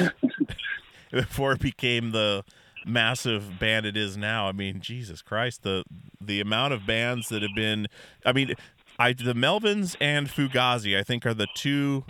[1.12, 2.44] before it became the
[2.86, 4.48] massive band it is now.
[4.48, 5.84] I mean, Jesus Christ, the
[6.20, 7.86] the amount of bands that have been
[8.26, 8.54] I mean,
[8.98, 12.04] I the Melvins and Fugazi I think are the two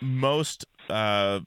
[0.00, 1.40] most uh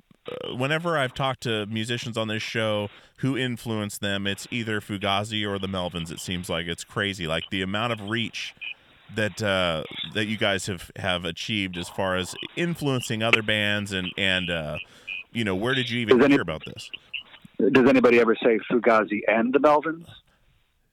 [0.56, 5.60] whenever I've talked to musicians on this show who influence them, it's either Fugazi or
[5.60, 6.12] the Melvins.
[6.12, 7.28] It seems like it's crazy.
[7.28, 8.54] Like the amount of reach
[9.16, 14.10] that uh, that you guys have have achieved as far as influencing other bands and
[14.18, 14.78] and uh,
[15.34, 16.90] you know where did you even any- hear about this?
[17.74, 20.06] does anybody ever say Fugazi and the Melvins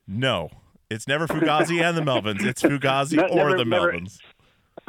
[0.07, 0.49] No,
[0.89, 2.43] it's never Fugazi and the Melvins.
[2.45, 4.19] It's Fugazi or never- the never- Melvins.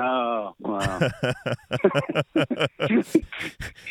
[0.00, 0.98] Oh wow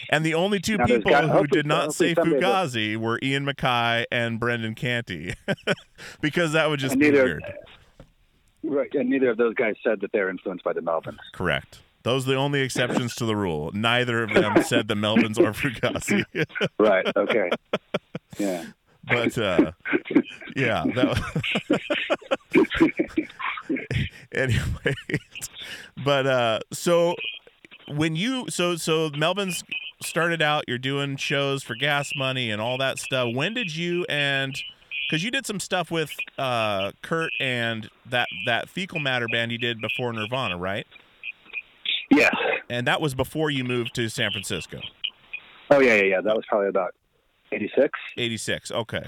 [0.09, 4.05] And the only two Now, people got- who did not say Fugazi were Ian MacKaye
[4.11, 5.33] and Brendan Canty,
[6.21, 7.43] because that would just And be neither- weird.
[8.61, 11.17] Right, and neither of those guys said that they're influenced by the Melvins.
[11.33, 11.79] Correct.
[12.03, 13.71] Those are the only exceptions to the rule.
[13.73, 16.25] Neither of them said the Melvins or Fugazi.
[16.77, 17.05] Right.
[17.15, 17.49] Okay.
[18.37, 18.65] Yeah.
[19.07, 19.71] but uh
[20.57, 21.17] yeah that
[24.33, 24.93] anyway
[26.03, 27.15] but uh so
[27.87, 29.63] when you so so melvin's
[30.01, 34.05] started out you're doing shows for gas money and all that stuff when did you
[34.09, 34.55] and
[35.09, 39.57] because you did some stuff with uh kurt and that that fecal matter band you
[39.57, 40.85] did before nirvana right
[42.11, 42.29] Yeah.
[42.69, 44.79] and that was before you moved to san francisco
[45.71, 46.21] Oh yeah, yeah, yeah.
[46.21, 46.95] That was probably about
[47.51, 49.05] '86, 86 okay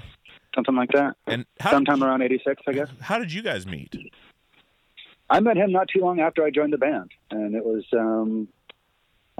[0.54, 1.16] something like that.
[1.26, 2.88] and how Sometime you- around '86, I guess.
[3.00, 3.96] how did you guys meet
[5.32, 8.50] I met him not too long after I joined the band, and it was um,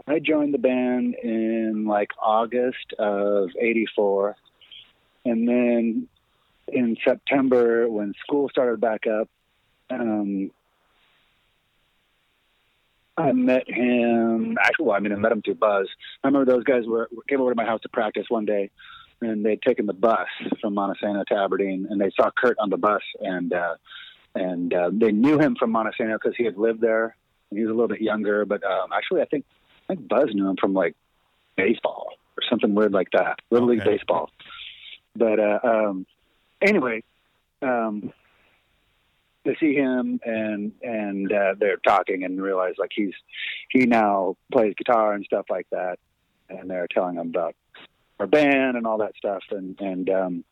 [0.08, 4.38] I joined the band in like August of '84,
[5.26, 6.08] and then
[6.70, 9.30] in September when school started back up,
[9.90, 10.52] um,
[13.18, 14.58] I met him.
[14.64, 15.90] Actually, well, I mean, I met him through Buzz.
[16.24, 18.70] I remember those guys were came over to my house to practice one day,
[19.20, 20.30] and they'd taken the bus
[20.62, 23.76] from Montesano to Aberdeen, and they saw Kurt on the bus, and uh,
[24.36, 27.16] and uh, they knew him from Montesano because he had lived there.
[27.50, 29.46] And he was a little bit younger, but um, actually, I think
[29.90, 30.96] I think Buzz knew him from like
[31.58, 34.30] baseball or something weird like that, little league baseball.
[35.16, 36.06] But uh, um,
[36.62, 37.04] anyway,
[37.62, 38.14] um,
[39.44, 43.14] they see him and and uh, they're talking and realize like he's
[43.70, 46.00] he now plays guitar and stuff like that,
[46.50, 47.56] and they're telling him about
[48.20, 50.44] our band and all that stuff and and um,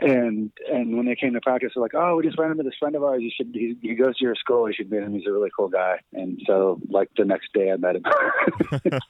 [0.00, 2.74] and and when they came to practice, they're like, "Oh, we just ran into this
[2.78, 3.20] friend of ours.
[3.22, 4.68] You should he, he goes to your school.
[4.68, 5.12] You should meet him.
[5.12, 8.04] He's a really cool guy." And so, like the next day, I met him.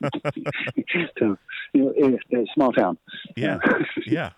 [1.18, 1.36] so,
[1.74, 2.98] you know, it, small town.
[3.36, 3.58] yeah
[4.06, 4.30] yeah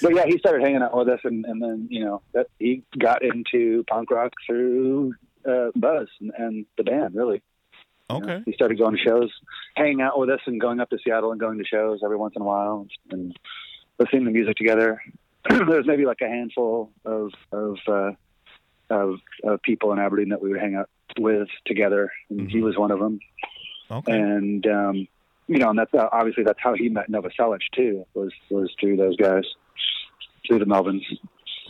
[0.00, 2.82] But yeah, he started hanging out with us, and, and then you know that he
[2.98, 5.14] got into punk rock through
[5.48, 7.14] uh, Buzz and, and the band.
[7.14, 7.40] Really,
[8.10, 9.30] You know, okay he started going to shows,
[9.76, 12.34] hanging out with us, and going up to Seattle and going to shows every once
[12.34, 13.36] in a while, and
[14.00, 15.00] listening to music together.
[15.48, 18.12] There's maybe like a handful of of, uh,
[18.90, 22.62] of of people in Aberdeen that we would hang out with together, and he Mhm.
[22.64, 23.18] was one of them.
[23.90, 25.08] okay And um,
[25.48, 28.06] you know, and that's uh, obviously that's how he met Novoselic too.
[28.14, 29.44] Was was through those guys,
[30.46, 31.02] through the Melvins.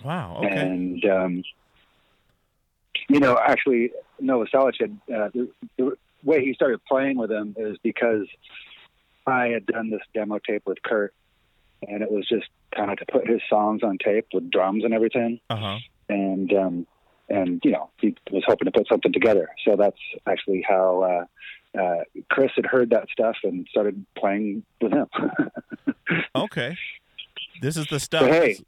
[0.04, 1.42] wow okay And um,
[3.08, 3.90] you know, actually,
[4.22, 8.26] Novoselic had uh, the, the way he started playing with him is because
[9.26, 11.12] I had done this demo tape with Kurt,
[11.88, 14.94] and it was just kind of to put his songs on tape with drums and
[14.94, 15.40] everything.
[15.50, 16.86] uh-huh And um,
[17.28, 19.48] and you know he was hoping to put something together.
[19.64, 21.26] So that's actually how
[21.76, 25.06] uh, uh, Chris had heard that stuff and started playing with him.
[26.36, 26.76] okay,
[27.60, 28.22] this is the stuff.
[28.22, 28.58] So, hey,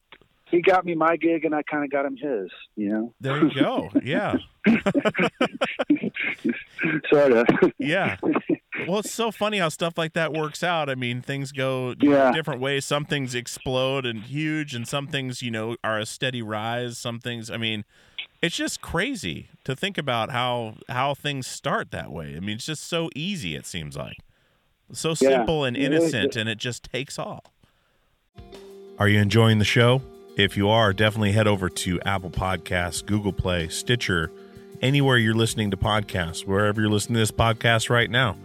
[0.50, 2.50] he got me my gig, and I kind of got him his.
[2.77, 3.14] You know.
[3.20, 3.90] There you go.
[4.03, 4.37] Yeah.
[7.11, 7.46] sort of.
[7.79, 8.16] Yeah.
[8.88, 10.88] Well, it's so funny how stuff like that works out.
[10.88, 12.33] I mean, things go know, Yeah.
[12.33, 12.85] different ways.
[12.85, 16.99] Some things explode and huge, and some things, you know, are a steady rise.
[16.99, 17.85] Some things, I mean,
[18.42, 22.37] it's just crazy to think about how how things start that way.
[22.37, 23.55] I mean, it's just so easy.
[23.57, 24.18] It seems like
[24.92, 25.14] so Yeah.
[25.14, 27.44] simple and innocent, and it just takes off.
[28.99, 30.03] Are you enjoying the show?
[30.37, 34.31] If you are, definitely head over to Apple Podcasts, Google Play, Stitcher,
[34.83, 38.37] anywhere you're listening to podcasts, wherever you're listening to this podcast right now.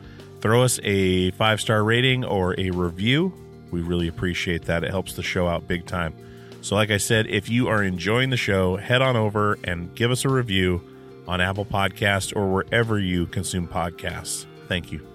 [0.42, 3.34] Throw us a five star rating or a review.
[3.72, 4.84] We really appreciate that.
[4.84, 6.16] It helps the show out big time.
[6.62, 10.12] So, like I said, if you are enjoying the show, head on over and give
[10.12, 10.82] us a review
[11.28, 14.46] on Apple Podcasts or wherever you consume podcasts.
[14.68, 15.06] Thank you.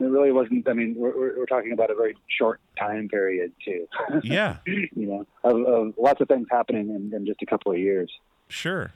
[0.00, 0.68] It really wasn't.
[0.68, 3.86] I mean, we're, we're, talking about a very short time period too.
[4.22, 7.78] Yeah, you know, of, of lots of things happening in, in just a couple of
[7.78, 8.10] years.
[8.48, 8.92] sure.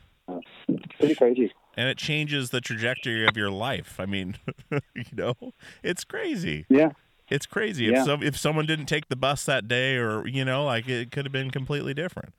[0.99, 1.53] Pretty crazy.
[1.77, 3.97] and it changes the trajectory of your life.
[4.01, 4.37] I mean,
[4.71, 5.35] you know,
[5.83, 6.67] it's crazy.
[6.69, 6.91] Yeah.
[7.29, 7.85] It's crazy.
[7.87, 8.01] Yeah.
[8.01, 11.11] If some if someone didn't take the bus that day, or you know, like it
[11.11, 12.33] could have been completely different.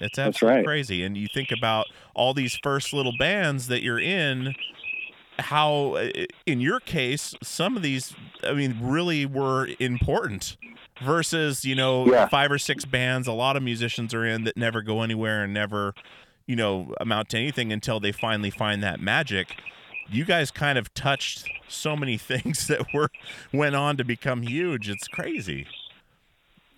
[0.00, 0.64] It's absolutely right.
[0.66, 1.02] crazy.
[1.02, 4.54] And you think about all these first little bands that you're in.
[5.38, 5.96] How,
[6.44, 10.58] in your case, some of these, I mean, really were important
[11.02, 12.28] versus, you know, Yeah.
[12.28, 15.54] five or six bands a lot of musicians are in that never go anywhere and
[15.54, 15.94] never,
[16.50, 19.56] you know, amount to anything until they finally find that magic.
[20.10, 23.08] You guys kind of touched so many things that were
[23.52, 24.90] went on to become huge.
[24.90, 25.68] It's crazy.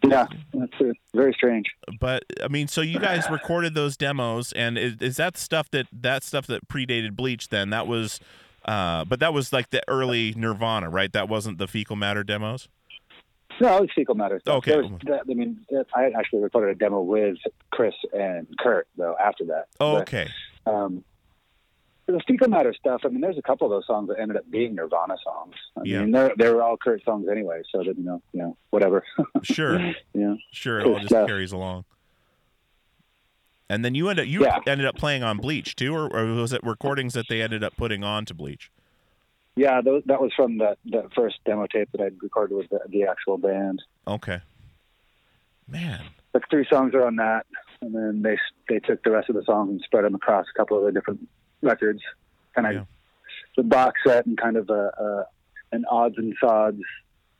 [0.06, 0.92] Yeah, that's true.
[1.14, 1.68] very strange.
[1.98, 5.86] But I mean, so you guys recorded those demos, and is, is that stuff that
[5.90, 7.48] that stuff that predated Bleach?
[7.48, 8.20] Then that was,
[8.66, 11.10] uh, but that was like the early Nirvana, right?
[11.14, 12.68] That wasn't the Fecal Matter demos.
[13.62, 14.40] No, it was fecal matter.
[14.46, 14.76] Okay.
[14.76, 17.36] Was, that, I mean, that, I actually recorded a demo with
[17.70, 19.68] Chris and Kurt though after that.
[19.78, 20.28] Oh, But, okay,
[20.66, 21.04] um,
[22.06, 23.02] the fecal matter stuff.
[23.04, 25.54] I mean, there's a couple of those songs that ended up being Nirvana songs.
[25.76, 26.00] I Yeah.
[26.00, 29.04] mean, they're they were all Kurt songs anyway, so that you know, you know, whatever.
[29.42, 29.78] sure,
[30.12, 30.34] yeah.
[30.50, 30.80] sure.
[30.80, 31.28] It all just stuff.
[31.28, 31.84] carries along.
[33.70, 34.58] And then you ended you Yeah.
[34.66, 37.76] ended up playing on Bleach too, or, or was it recordings that they ended up
[37.76, 38.70] putting on to Bleach?
[39.54, 42.80] Yeah, those, that was from the the first demo tape that I'd recorded with the,
[42.88, 43.82] the actual band.
[44.06, 44.40] Okay,
[45.68, 46.00] man.
[46.32, 47.44] The three songs are on that,
[47.82, 48.38] and then they
[48.68, 50.92] they took the rest of the songs and spread them across a couple of the
[50.92, 51.28] different
[51.60, 52.00] records,
[52.54, 52.84] kind of Yeah.
[53.56, 55.26] the box set and kind of a, a
[55.72, 56.80] an odds and sods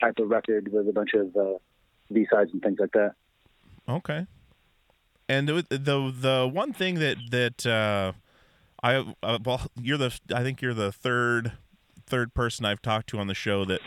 [0.01, 1.55] type of record with a bunch of uh,
[2.12, 3.14] B sides and things like that.
[3.88, 4.27] Okay.
[5.29, 8.12] And the the, the one thing that that uh,
[8.83, 11.53] I uh, well you're the I think you're the third
[12.12, 13.81] third person I've talked to on the show that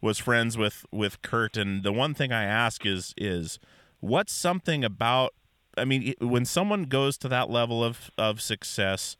[0.00, 3.58] was friends with with Kurt and the one thing I ask is is
[3.98, 5.34] what's something about
[5.76, 9.16] I mean when someone goes to that level of of success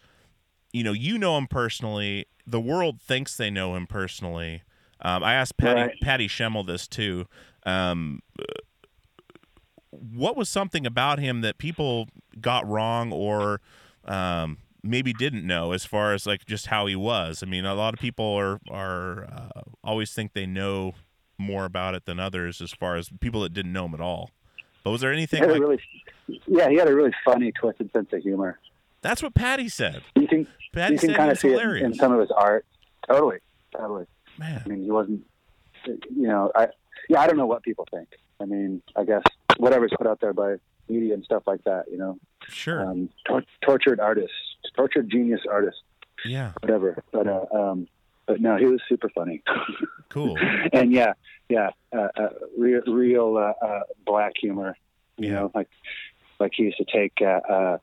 [0.72, 4.62] you know you know him personally the world thinks they know him personally
[5.00, 6.00] um, I asked Patty Right.
[6.00, 7.26] Patty Schemel this too
[7.66, 8.20] um,
[9.90, 12.08] what was something about him that people
[12.40, 13.60] got wrong or
[14.04, 17.42] um, maybe didn't know as far as like just how he was?
[17.42, 20.94] I mean, a lot of people are are uh, always think they know
[21.38, 24.30] more about it than others as far as people that didn't know him at all.
[24.84, 25.80] But was there anything like really,
[26.46, 28.58] yeah, he had a really funny, twisted sense of humor.
[29.00, 30.02] that's what Patty said?
[30.16, 32.66] You can Patty you can kind of see it in, some of his art.
[33.08, 33.38] Totally,
[33.76, 34.06] totally.
[34.38, 35.24] Man, I mean, he wasn't,
[35.86, 36.68] you know, I
[37.08, 38.08] yeah, I don't know what people think.
[38.40, 39.22] I mean, I guess
[39.58, 40.56] whatever's put out there by
[40.88, 42.18] media and stuff like that, you know,
[42.48, 44.32] sure, um, tor- tortured artist,
[44.76, 45.78] tortured genius artist,
[46.24, 47.02] yeah, whatever.
[47.12, 47.86] But uh, um,
[48.26, 49.42] but no, he was super funny.
[50.08, 50.38] cool,
[50.72, 51.12] and yeah,
[51.48, 54.76] yeah, uh, uh, real, real uh, uh, black humor.
[55.18, 55.34] You Yeah.
[55.34, 55.68] know, like
[56.40, 57.78] like he used to take uh, uh,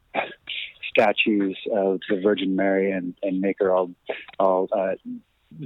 [0.90, 3.92] statues of the Virgin Mary and, and make her all
[4.40, 4.96] all uh,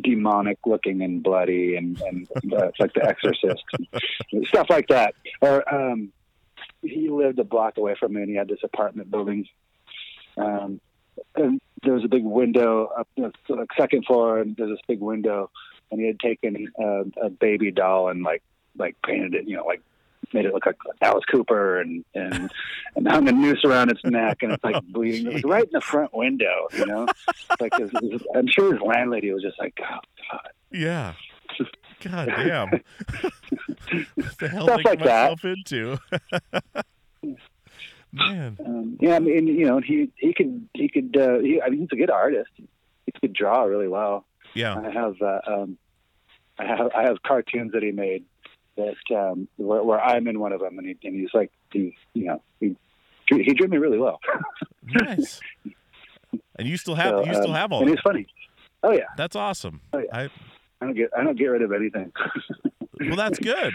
[0.01, 3.63] demonic looking and bloody and and uh, like The Exorcist,
[4.49, 5.15] stuff like that.
[5.41, 6.11] Or um,
[6.81, 9.47] he lived a block away from me, and he had this apartment building.
[10.37, 10.81] Um,
[11.35, 14.99] and there was a big window up the like, second floor, and there's this big
[14.99, 15.49] window,
[15.91, 18.43] and he had taken uh, a baby doll and like
[18.77, 19.81] like painted it, you know, like
[20.33, 22.51] made it look like Alice Cooper, and and
[22.95, 25.27] and hung a noose around its neck, and it's like bleeding.
[25.27, 27.07] It was right in the front window, you know.
[27.59, 29.99] like his, his, I'm sure his landlady was just like, oh
[30.31, 30.49] God.
[30.71, 31.13] yeah.
[32.01, 32.69] God damn.
[34.15, 35.31] what the hell Stuff did I like get that.
[35.31, 35.97] myself into?
[38.13, 41.69] Man, Um, yeah, I mean, you know, he he could he could uh, he, I
[41.69, 42.51] mean, he's a good artist.
[42.57, 44.25] He could draw really well.
[44.53, 45.77] yeah, I have uh, um,
[46.59, 48.25] I have I have cartoons that he made
[48.77, 51.95] that um, where, where I'm in one of them, and, he, and he's like he
[52.13, 52.75] you know he
[53.27, 54.19] drew- he drew me really well.
[54.83, 55.39] nice.
[56.57, 57.95] And you still have So, you still um, have all and that.
[57.95, 58.27] he's funny.
[58.83, 59.81] Oh yeah, That's awesome.
[59.93, 60.05] Oh, yeah.
[60.11, 60.23] I,
[60.81, 62.11] I don't get I don't get rid of anything.
[63.07, 63.73] well, that's good.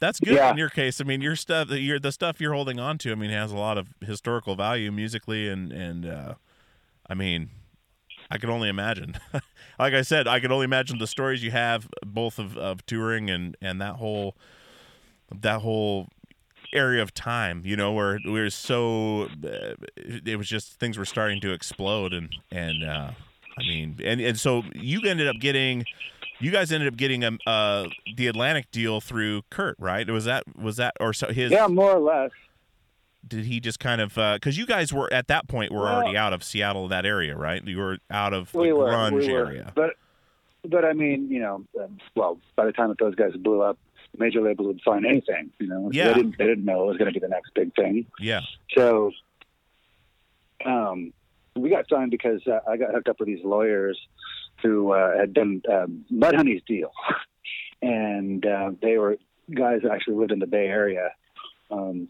[0.00, 0.50] That's good Yeah.
[0.50, 1.00] in your case.
[1.00, 3.12] I mean, your stuff, your the stuff you're holding on to.
[3.12, 6.34] I mean, has a lot of historical value musically, and and uh,
[7.08, 7.50] I mean,
[8.30, 9.16] I can only imagine.
[9.78, 13.30] like I said, I can only imagine the stories you have, both of, of touring
[13.30, 14.36] and and that whole
[15.32, 16.08] that whole
[16.72, 17.62] area of time.
[17.64, 22.12] You know, where we were so uh, it was just things were starting to explode,
[22.12, 23.10] and and uh,
[23.56, 25.84] I mean, and and so you ended up getting
[26.40, 30.08] you guys ended up getting um uh the Atlantic deal through Kurt, right?
[30.08, 32.30] Was that was that or so his yeah, more or less.
[33.26, 36.16] did he just kind of because you guys were at that point were Well- already
[36.16, 37.64] out of Seattle that area, right?
[37.66, 39.46] You were out of the we were, grunge we were.
[39.46, 39.72] area.
[39.74, 39.90] But
[40.68, 43.78] but I mean, you know, um, well, by the time that those guys blew up,
[44.16, 45.50] major labels would sign anything.
[45.60, 46.08] You know, Yeah.
[46.08, 48.06] they didn't they didn't know it was going to be the next big thing.
[48.18, 48.40] Yeah.
[48.74, 49.12] So,
[50.64, 51.12] um,
[51.56, 53.98] we got signed because uh, I got hooked up with these lawyers
[54.64, 56.90] who uh, had done um, Mudhoney's deal,
[57.82, 59.18] and uh, they were
[59.54, 61.10] guys that actually lived in the Bay Area.
[61.70, 62.08] Um,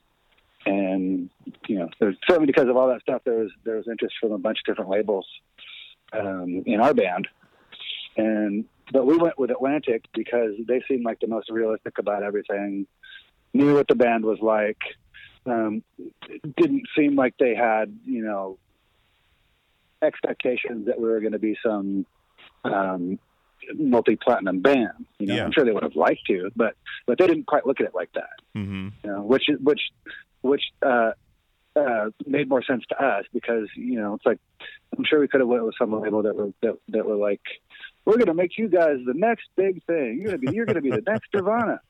[0.64, 1.28] and
[1.66, 1.88] you know,
[2.26, 4.64] certainly because of all that stuff, there was there was interest from a bunch of
[4.64, 5.26] different labels
[6.12, 7.28] um, in our band,
[8.16, 12.86] and but we went with Atlantic because they seemed like the most realistic about everything.
[13.52, 14.78] Knew what the band was like.
[15.46, 15.82] Um,
[16.56, 18.58] didn't seem like they had you know
[20.02, 22.06] expectations that we were going to be some
[22.64, 23.18] um,
[23.74, 25.06] multi-platinum band.
[25.18, 25.44] You know, Yeah.
[25.44, 26.74] I'm sure they would have liked to, but
[27.06, 28.88] but they didn't quite look at it like that Mm-hmm.
[29.04, 29.80] you know, which which
[30.42, 31.12] which uh,
[31.76, 34.38] uh, made more sense to us because you know it's like
[34.96, 37.40] I'm sure we could have went with some label that were that, that were like
[38.04, 40.18] we're going to make you guys the next big thing.
[40.20, 41.80] You're going to be you're going to be the next Nirvana.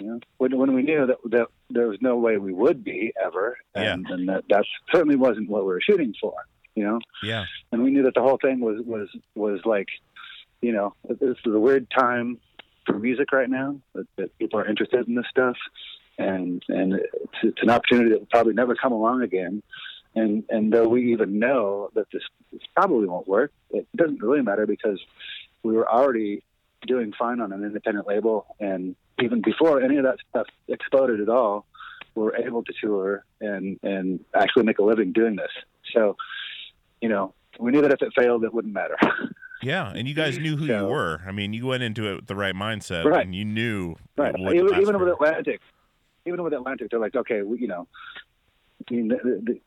[0.00, 3.12] You know, when when we knew that that there was no way we would be
[3.22, 6.32] ever, and, and that that certainly wasn't what we were shooting for.
[6.78, 7.44] You know, Yeah.
[7.72, 9.88] and we knew that the whole thing was was was like,
[10.62, 12.38] you know, this is a weird time
[12.86, 13.80] for music right now.
[13.94, 15.56] That, that people are interested in this stuff,
[16.18, 19.60] and and it's, it's an opportunity that will probably never come along again.
[20.14, 22.22] And and though we even know that this,
[22.52, 25.00] this probably won't work, it doesn't really matter because
[25.64, 26.44] we were already
[26.86, 31.28] doing fine on an independent label, and even before any of that stuff exploded at
[31.28, 31.66] all,
[32.14, 35.50] we were able to tour and and actually make a living doing this.
[35.94, 36.16] So,
[37.00, 38.96] you know, we knew that if it failed, it wouldn't matter.
[39.60, 39.90] Yeah.
[39.92, 41.20] And you guys knew who you were.
[41.26, 43.26] I mean, you went into it with the right mindset, Right.
[43.26, 43.96] and you knew.
[44.16, 44.32] right.
[44.32, 45.08] it Even, even with.
[45.08, 45.60] Atlantic,
[46.26, 47.88] even with Atlantic, they're like, okay, we, you know,
[48.88, 49.60] I mean, the, the,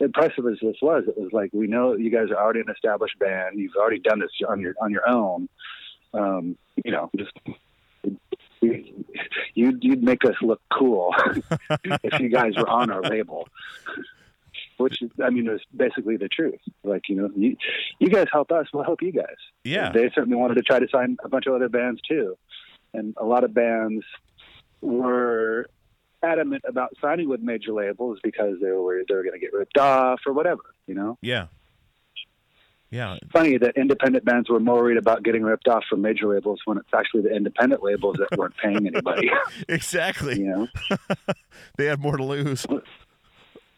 [0.00, 2.68] the impressive as this was, it was like we know you guys are already an
[2.70, 3.58] established band.
[3.58, 5.48] You've already done this on your on your own.
[6.12, 7.32] Um, you know, just
[8.60, 8.84] you,
[9.54, 11.14] you'd you'd make us look cool
[12.04, 13.48] if you guys were on our label.
[14.78, 16.60] Which is, I mean, is basically the truth.
[16.84, 17.56] Like, you know, you,
[17.98, 19.36] you guys help us, we'll help you guys.
[19.64, 19.90] Yeah.
[19.92, 22.36] They certainly wanted to try to sign a bunch of other bands too.
[22.94, 24.04] And a lot of bands
[24.80, 25.66] were
[26.22, 29.52] adamant about signing with major labels because they were worried they were going to get
[29.52, 31.18] ripped off or whatever, you know?
[31.20, 31.46] Yeah.
[32.90, 33.18] Yeah.
[33.32, 36.78] Funny that independent bands were more worried about getting ripped off from major labels when
[36.78, 39.30] it's actually the independent labels that weren't paying anybody,
[39.68, 40.38] Exactly.
[40.38, 40.68] you know?
[41.76, 42.66] They had more to lose.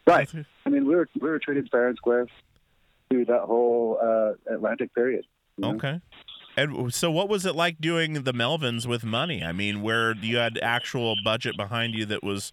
[0.07, 0.29] Right.
[0.67, 2.27] I mean, we were, we were treated fair and square
[3.11, 5.25] through that whole uh, Atlantic period.
[5.57, 5.75] you know?
[5.77, 6.01] Okay.
[6.57, 9.43] And so, what was it like doing the Melvins with money?
[9.43, 12.53] I mean, where you had actual budget behind you that was,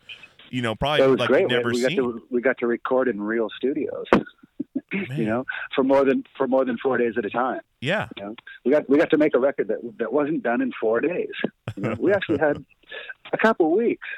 [0.52, 1.48] you know, probably It was like great.
[1.48, 1.98] We- never we got seen.
[1.98, 4.06] to we got to record in real studios.
[4.94, 5.20] Man.
[5.20, 5.46] you know,
[5.76, 7.60] for more than for more than four days at a time.
[7.82, 8.08] Yeah.
[8.16, 10.72] You know, we got we got to make a record that that wasn't done in
[10.80, 11.32] four days.
[11.76, 12.64] You know, we actually had
[13.34, 14.08] a couple weeks.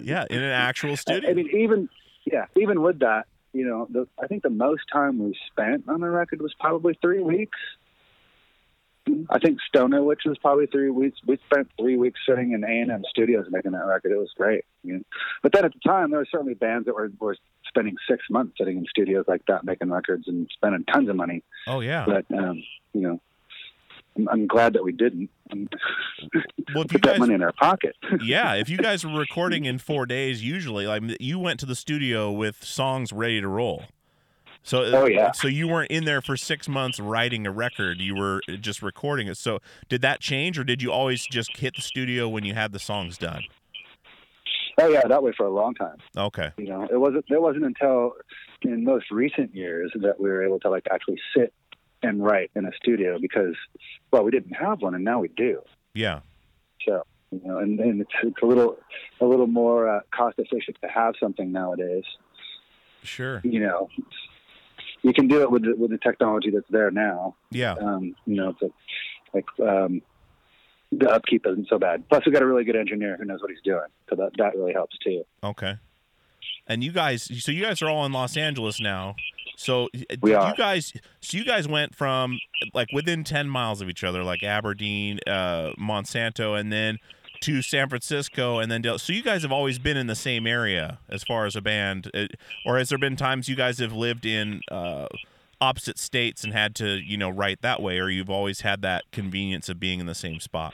[0.00, 0.24] Yeah.
[0.30, 1.30] In an actual I, studio.
[1.30, 1.86] I mean, even
[2.32, 6.00] yeah, even with that, you know, the, I think the most time we spent on
[6.00, 7.58] the record was probably three weeks.
[9.28, 11.18] I think Stoner, which was probably three weeks.
[11.26, 14.12] We spent three weeks sitting in A and M studios making that record.
[14.12, 14.64] It was great.
[14.84, 15.02] You know?
[15.42, 18.54] But then at the time, there were certainly bands that were were spending six months
[18.58, 21.42] sitting in studios like that making records and spending tons of money.
[21.66, 22.06] oh yeah.
[22.06, 22.62] But um,
[22.92, 23.20] you know,
[24.16, 25.30] I'm, I'm glad that we didn't.
[26.74, 27.96] Well, put that money in our pocket.
[28.24, 31.74] yeah, if you guys were recording in four days, usually, like you went to the
[31.74, 33.84] studio with songs ready to roll.
[34.62, 35.32] So, uh, Oh, yeah.
[35.32, 38.00] So you weren't in there for six months writing a record.
[38.00, 39.36] You were uh, just recording it.
[39.36, 39.58] So
[39.88, 42.78] did that change, or did you always just hit the studio when you had the
[42.78, 43.42] songs done?
[44.80, 45.96] Oh yeah, that way for a long time.
[46.16, 46.50] Okay.
[46.56, 47.24] You know, it wasn't.
[47.28, 48.12] It wasn't until
[48.62, 51.52] in most recent years that we were able to like actually sit
[52.02, 53.54] and write in a studio because,
[54.10, 55.62] well, we didn't have one, and now we do.
[55.94, 56.20] Yeah.
[56.86, 58.76] So you know, and, and it's, it's a little
[59.20, 62.04] a little more uh, cost efficient to have something nowadays.
[63.02, 63.40] Sure.
[63.42, 63.88] You know,
[65.02, 67.34] you can do it with the, with the technology that's there now.
[67.50, 67.72] Yeah.
[67.72, 68.74] Um, you know, it's
[69.34, 70.02] like um,
[70.92, 72.08] the upkeep isn't so bad.
[72.08, 74.54] Plus, we've got a really good engineer who knows what he's doing, so that that
[74.54, 75.24] really helps too.
[75.42, 75.76] Okay.
[76.66, 79.16] And you guys, so you guys are all in Los Angeles now.
[79.56, 79.88] So
[80.22, 80.48] We are.
[80.50, 82.38] you guys, so you guys went from
[82.72, 86.98] like within ten miles of each other, like Aberdeen, uh, Montesano, and then
[87.42, 90.46] to San Francisco, and then Del- so you guys have always been in the same
[90.46, 92.26] area as far as a band, uh,
[92.64, 95.08] or has there been times you guys have lived in uh,
[95.60, 99.02] opposite states and had to, you know, write that way, or you've always had that
[99.10, 100.72] convenience of being in the same spot?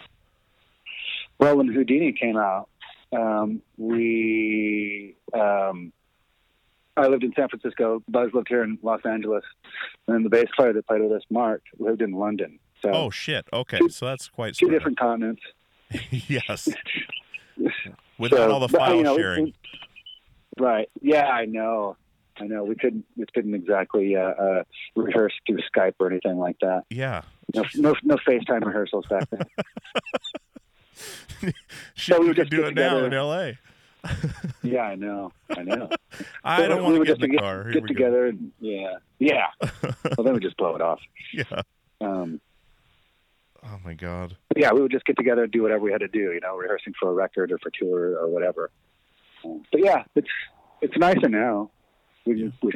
[1.38, 2.68] Well, when Houdini came out,
[3.12, 5.92] um, we um,
[6.96, 8.02] I lived in San Francisco.
[8.08, 9.44] Buzz lived here in Los Angeles,
[10.08, 12.58] and the bass player that played with us, Mark, lived in London.
[12.82, 13.46] So Oh shit!
[13.52, 15.42] Okay, so that's quite two different continents.
[16.10, 16.68] yes.
[18.18, 19.44] Without So, all the but, file you know, we- sharing.
[19.44, 19.54] we-
[20.58, 20.88] right?
[21.00, 21.96] Yeah, I know.
[22.40, 22.62] I know.
[22.64, 23.04] We couldn't.
[23.16, 24.62] We couldn't exactly uh, uh,
[24.96, 26.84] rehearse through Skype or anything like that.
[26.90, 27.22] yeah.
[27.54, 29.40] No, no, no FaceTime rehearsals back then.
[31.94, 33.12] Shit, we we could just do it now in.
[33.12, 33.58] L.A.
[34.62, 35.32] yeah, I know.
[35.56, 35.88] I know.
[36.44, 37.64] I So don't want to get in the car.
[37.64, 39.48] Here Get together and yeah, yeah.
[39.60, 41.00] well, then we just blow it off.
[41.32, 41.62] Yeah.
[42.00, 42.40] Um,
[43.64, 44.36] Oh my god.
[44.56, 46.32] yeah, we would just get together and do whatever we had to do.
[46.32, 48.70] You know, rehearsing for a record or for tour or whatever.
[49.44, 50.28] Um, but yeah, it's
[50.80, 51.70] it's nicer now.
[52.24, 52.72] We we,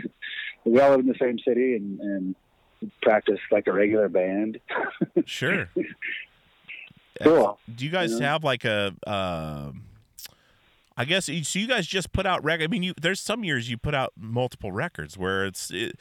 [0.65, 2.35] we all live in the same city and and
[3.01, 4.59] practice like a regular band.
[5.25, 5.69] Sure.
[7.23, 7.59] Cool.
[7.75, 8.33] Do you guys Yeah.
[8.33, 8.95] have like a?
[9.07, 9.85] um
[10.97, 11.59] I guess so.
[11.59, 12.65] You guys just put out record.
[12.65, 15.71] I mean, you there's some years you put out multiple records where it's.
[15.71, 15.99] It,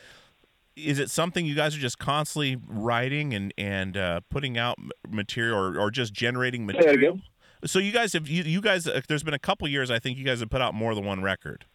[0.77, 4.77] is it something you guys are just constantly writing and and uh, putting out
[5.09, 7.19] material or, or just generating material?
[7.65, 10.17] So you guys have you, you guys uh, there's been a couple years I think
[10.17, 11.65] you guys have put out more than one record,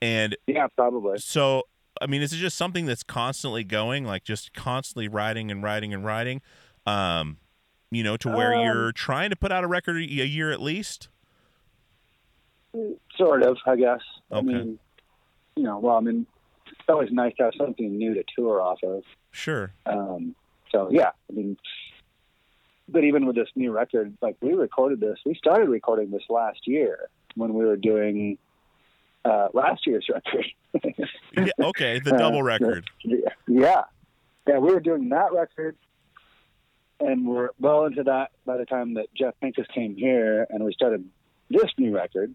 [0.00, 1.18] and Yeah, probably.
[1.18, 1.64] so
[2.00, 5.92] I mean is it just something that's constantly going like just constantly writing and writing
[5.92, 6.40] and writing,
[6.86, 7.36] um,
[7.90, 10.60] you know to where Um, you're trying to put out a record a year at
[10.60, 11.08] least?
[13.16, 14.00] Sort of, I guess.
[14.30, 14.46] I Okay.
[14.46, 14.78] mean,
[15.56, 16.26] you know, well, I mean,
[16.66, 19.02] it's always nice to have something new to tour off of.
[19.30, 19.72] Sure.
[19.86, 20.34] Um,
[20.70, 21.56] so yeah, I mean,
[22.88, 26.66] but even with this new record, like we recorded this, we started recording this last
[26.66, 28.36] year when we were doing
[29.24, 30.46] uh, last year's record.
[31.36, 32.84] Yeah, okay, the Uh, double record.
[33.02, 35.76] yeah, yeah, we were doing that record,
[37.00, 40.72] and we're well into that by the time that Jeff Pinkus came here, and we
[40.72, 41.04] started
[41.50, 42.34] this new record.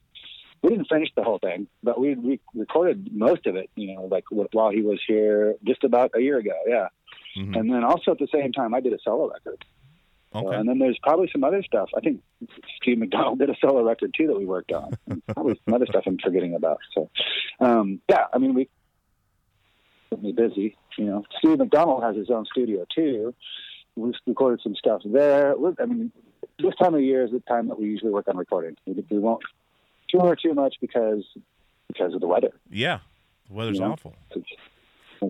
[0.62, 3.70] We didn't finish the whole thing, but we, we recorded most of it.
[3.76, 6.54] You know, like while he was here, just about a year ago.
[6.68, 6.88] Yeah.
[7.38, 7.58] Mhm.
[7.60, 9.64] And then also at the same time, I did a solo record.
[10.34, 10.56] So- Okay.
[10.56, 11.90] and then there's probably some other stuff.
[11.98, 12.22] I think
[12.82, 14.92] Steve McDonald did a solo record too that we worked on.
[15.34, 16.78] Probably some other stuff I'm forgetting about.
[16.94, 17.10] So,
[17.60, 18.70] um, yeah, I mean, we
[20.10, 20.78] kept me busy.
[20.98, 23.34] You know, Steve McDonald has his own studio too.
[23.96, 25.54] We recorded some stuff there.
[25.80, 26.12] I mean,
[26.60, 28.78] this time of year is the time that we usually work on recording.
[28.86, 29.42] We, we won't
[30.10, 31.24] tour too much because
[31.88, 32.52] because of the weather.
[32.70, 33.00] Yeah.
[33.50, 33.90] The weather's Yeah.
[33.90, 34.16] awful.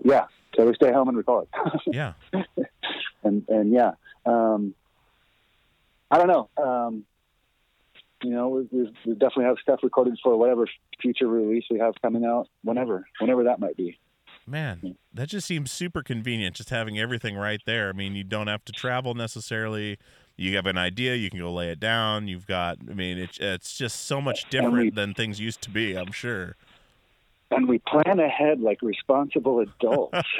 [0.06, 1.48] Yeah, so we stay home and record.
[1.88, 2.14] Yeah.
[3.24, 3.92] and and yeah,
[4.26, 4.74] um,
[6.10, 6.50] I don't know.
[6.64, 7.06] Um,
[8.24, 10.68] you know, we, we, we definitely have stuff recorded for whatever
[11.02, 13.98] future release we have coming out, whenever, whenever that might be.
[14.48, 17.90] Man, that just seems super convenient just having everything right there.
[17.90, 19.98] I mean, you don't have to travel necessarily.
[20.38, 22.28] You have an idea, you can go lay it down.
[22.28, 25.70] You've got I mean, it's it's just so much different we- than things used to
[25.70, 26.56] be, I'm sure.
[27.54, 30.18] And we plan ahead like responsible adults.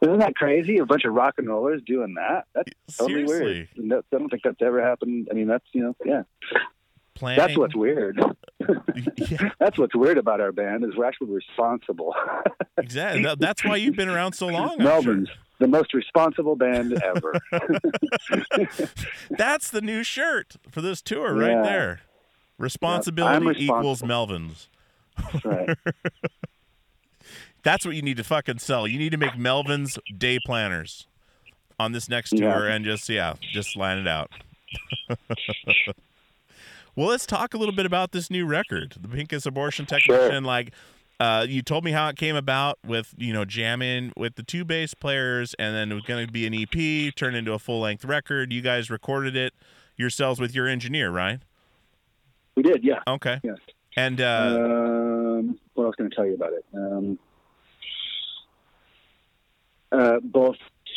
[0.00, 0.78] Isn't that crazy?
[0.78, 2.44] A bunch of rock and rollers doing that?
[2.54, 3.68] That's totally Seriously.
[3.76, 4.04] weird.
[4.12, 5.26] I don't think that's ever happened.
[5.30, 6.22] I mean, that's you know, yeah,
[7.16, 7.38] Planning.
[7.38, 8.20] that's what's weird.
[9.16, 12.14] yeah, that's what's weird about our band is we're actually responsible.
[12.78, 13.26] exactly.
[13.38, 14.78] That's why you've been around so long.
[14.78, 15.36] Melvins sure.
[15.58, 17.40] the most responsible band ever.
[19.30, 22.00] That's the new shirt for this tour right there.
[22.58, 23.78] Responsibility responsible.
[23.78, 24.68] equals Melvins.
[25.32, 25.78] That's right.
[27.62, 28.86] That's what you need to fucking sell.
[28.86, 31.06] You need to make Melvin's day planners
[31.80, 32.74] on this next tour Yeah.
[32.74, 34.30] and just yeah, just line it out.
[36.96, 40.44] Well, let's talk a little bit about this new record, the Pinkus Abortion Technician.
[40.44, 40.72] Like,
[41.20, 44.64] uh, you told me how it came about with you know jamming with the two
[44.64, 47.80] bass players, and then it was going to be an EP, turn into a full
[47.80, 48.50] length record.
[48.50, 49.52] You guys recorded it
[49.98, 51.40] yourselves with your engineer, right?
[52.54, 53.00] We did, yeah.
[53.06, 53.40] Okay.
[53.42, 53.58] Yes.
[53.94, 56.64] And uh, um, what else can I tell you about it?
[56.74, 57.18] Um,
[59.92, 60.56] uh, both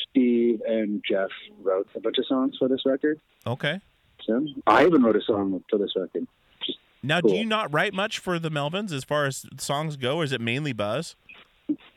[0.10, 1.30] Steve and Jeff
[1.62, 3.20] wrote a bunch of songs for this record.
[3.46, 3.82] okay.
[4.26, 6.28] So I even wrote a song for this record.
[7.02, 10.24] Now, do you not write much for the Melvins as far as songs go, or
[10.26, 11.16] is it mainly Buzz?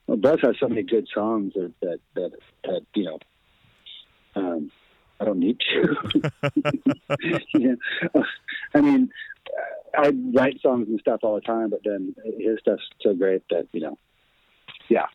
[0.07, 2.33] well, Buzz has so many good songs that that that,
[2.65, 3.19] that you know.
[4.35, 4.71] Um,
[5.21, 6.33] I don't need to.
[7.55, 8.23] yeah.
[8.75, 9.11] I mean,
[9.97, 13.69] I write songs and stuff all the time, but then his stuff's so great that
[13.73, 13.99] you know,
[14.89, 15.07] yeah.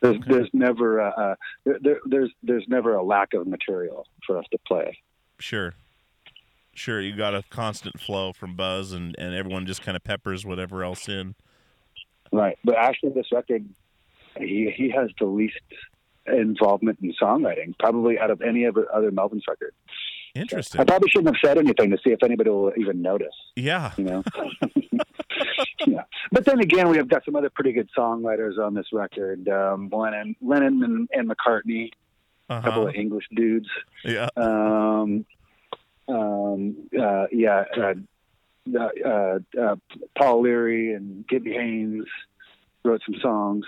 [0.00, 1.34] There's there's never a, uh,
[1.64, 4.98] there, there's there's never a lack of material for us to play.
[5.38, 5.74] Sure.
[6.78, 10.46] Sure, you got a constant flow from Buzz, and, and everyone just kind of peppers
[10.46, 11.34] whatever else in.
[12.32, 13.64] Right, but actually, this record,
[14.38, 15.58] he he has the least
[16.26, 19.74] involvement in songwriting, probably out of any other other Melvin's record.
[20.34, 20.80] Interesting.
[20.80, 23.34] I probably shouldn't have said anything to see if anybody will even notice.
[23.56, 23.92] Yeah.
[23.96, 24.24] You know.
[25.86, 29.48] yeah, but then again, we have got some other pretty good songwriters on this record.
[29.48, 31.90] Um, Lennon, Lennon, and, and McCartney,
[32.48, 32.88] a couple Uh-huh.
[32.90, 33.68] of English dudes.
[34.04, 34.28] Yeah.
[34.36, 35.24] Um,
[36.08, 37.94] um, uh, yeah, uh,
[38.78, 39.76] uh, uh,
[40.16, 42.06] Paul Leary and Gibby Haynes
[42.84, 43.64] wrote some songs.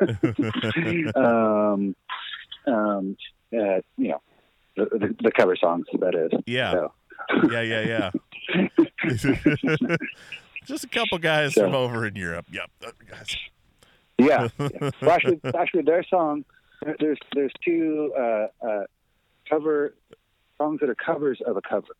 [1.16, 1.94] um,
[2.66, 3.16] um,
[3.52, 4.20] uh, you know,
[4.76, 6.40] the, the, the cover songs, that is.
[6.46, 6.72] Yeah.
[6.72, 6.92] So,
[7.50, 8.10] Yeah, yeah,
[8.54, 8.66] yeah.
[10.66, 12.46] Just a couple guys So- from over in Europe.
[12.50, 12.70] Yep.
[12.86, 12.90] uh,
[14.18, 14.48] yeah.
[14.58, 14.68] yeah.
[15.02, 16.44] Well, actually, actually, their song,
[17.00, 18.84] there's there's two uh, uh,
[19.48, 19.94] cover
[20.58, 21.94] songs that are covers of a cover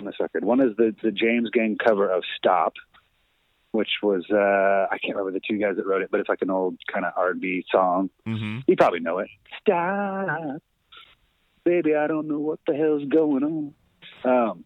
[0.00, 0.44] on this record.
[0.44, 2.74] One is the the James Gang cover of "Stop,"
[3.72, 6.42] which was uh, I can't remember the two guys that wrote it, but it's like
[6.42, 8.10] an old kind of R&B song.
[8.24, 9.28] hmm You probably know it.
[9.60, 10.62] Stop,
[11.64, 13.74] baby, I don't know what the hell's going on.
[14.24, 14.64] Um,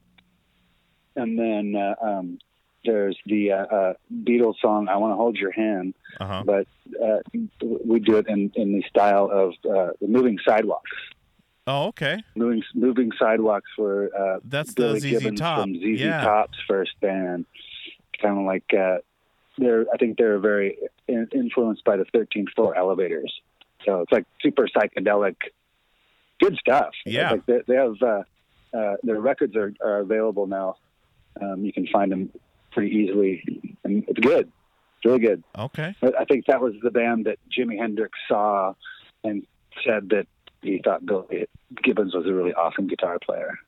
[1.16, 2.38] and then uh, um,
[2.84, 6.42] there's the uh, uh, Beatles song "I Want to Hold Your Hand." Uh-huh.
[6.44, 6.66] but
[7.02, 7.18] uh,
[7.62, 10.90] we do it in, in the style of uh, the moving sidewalks.
[11.70, 12.22] Oh, okay.
[12.34, 15.60] Moving moving sidewalks were uh, That's the Billy ZZ Gibbons Top.
[15.62, 16.24] from ZZ Yeah.
[16.24, 17.46] Top's first band.
[18.20, 18.98] Kind of like uh,
[19.56, 23.32] they're I think they're very in, influenced by the 13th floor elevators.
[23.86, 25.36] So it's like super psychedelic,
[26.40, 26.90] good stuff.
[27.06, 27.30] Yeah.
[27.32, 28.22] like they, they have uh,
[28.76, 30.76] uh, their records are, are available now.
[31.40, 32.30] Um, you can find them
[32.72, 33.42] pretty easily,
[33.84, 34.50] and it's good.
[34.96, 35.44] It's really good.
[35.56, 35.94] Okay.
[36.00, 38.74] But I think that was the band that Jimi Hendrix saw
[39.24, 39.46] and
[39.86, 40.26] said that
[40.62, 41.46] he thought Billy
[41.82, 43.58] Gibbons was a really awesome guitar player.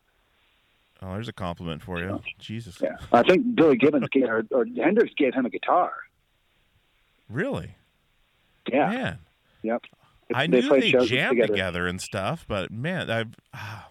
[1.01, 2.21] Oh, there's a compliment for you.
[2.39, 2.79] Jesus.
[2.81, 5.93] Yeah, I think Billy Gibbons gave or, or Hendrix gave him a guitar.
[7.29, 7.75] Really?
[8.71, 9.19] Yeah, Man.
[9.63, 9.83] yep.
[10.33, 11.47] I They knew they jammed together.
[11.49, 11.87] together.
[11.89, 13.89] and stuff, but man, I ah,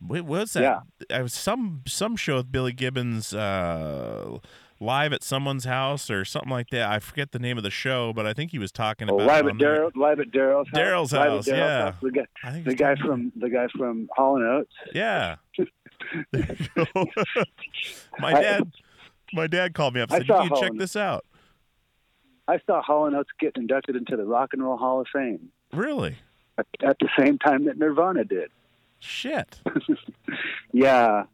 [0.00, 0.62] what was that?
[0.62, 1.16] Yeah.
[1.16, 4.38] I was some some show with Billy Gibbons uh,
[4.84, 6.90] live at someone's house or something like that.
[6.90, 9.26] I forget the name of the show, but I think he was talking Oh, about
[9.26, 9.54] live at.
[9.54, 10.78] Daryl, live at Daryl's house.
[10.78, 11.84] Daryl's house, Daryl's yeah.
[11.86, 11.94] house.
[12.02, 14.72] The guy, I think the guy from the guy from Hall and Oates.
[14.92, 15.36] yeah.
[18.18, 18.72] My dad,
[19.32, 20.12] my dad called me up.
[20.12, 21.24] I and Said, saw "You check this out."
[22.46, 25.48] I saw Hall and Oates get inducted into the Rock and Roll Hall of Fame
[25.72, 26.16] Really?
[26.58, 28.50] at, at the same time that Nirvana did.
[29.00, 29.60] Shit.
[30.72, 31.24] Yeah,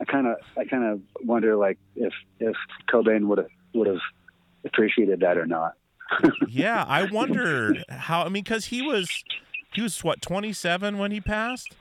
[0.00, 2.54] I kind of, I kind of wonder like if if
[2.92, 4.00] Cobain would have would have
[4.64, 5.74] appreciated that or not.
[6.48, 8.22] Yeah, I wonder how.
[8.22, 9.10] I mean, because he was,
[9.74, 11.76] he was what twenty seven when he passed.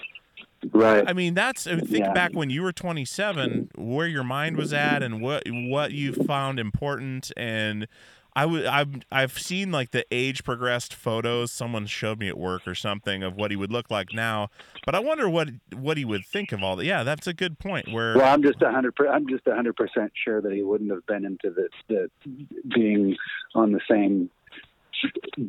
[0.74, 1.03] Right.
[1.07, 2.13] I mean, that's I mean, think Yeah.
[2.13, 6.59] back when you were 27, where your mind was at, and what what you found
[6.59, 7.32] important.
[7.38, 7.88] And
[8.38, 11.51] I would I've I've seen like the age progressed photos.
[11.51, 14.51] Someone showed me at work or something of what he would look like now.
[14.85, 16.85] But I wonder what what he would think of all that.
[16.85, 17.91] Yeah, that's a good point.
[17.91, 18.93] Where well, I'm just a hundred.
[19.11, 22.11] I'm just a hundred percent sure that he wouldn't have been into the, the
[22.75, 23.17] being
[23.55, 24.29] on the same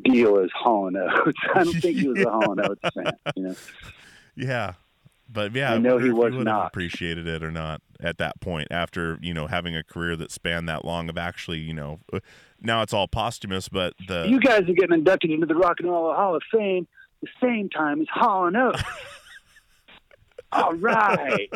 [0.04, 1.38] deal as Hall and Oates.
[1.54, 3.12] I don't think he was a Hall and Oates fan.
[3.36, 3.54] You know.
[4.34, 4.72] yeah.
[5.28, 6.68] But yeah, I know he was not.
[6.68, 10.68] appreciated it or not at that point after you know having a career that spanned
[10.68, 12.20] that long of actually you know uh,
[12.60, 15.90] now it's all posthumous, but the You guys are getting inducted into the Rock and
[15.90, 16.86] Roll Hall of Fame
[17.20, 18.82] the same time as Hall and Oates.
[20.52, 21.50] All right.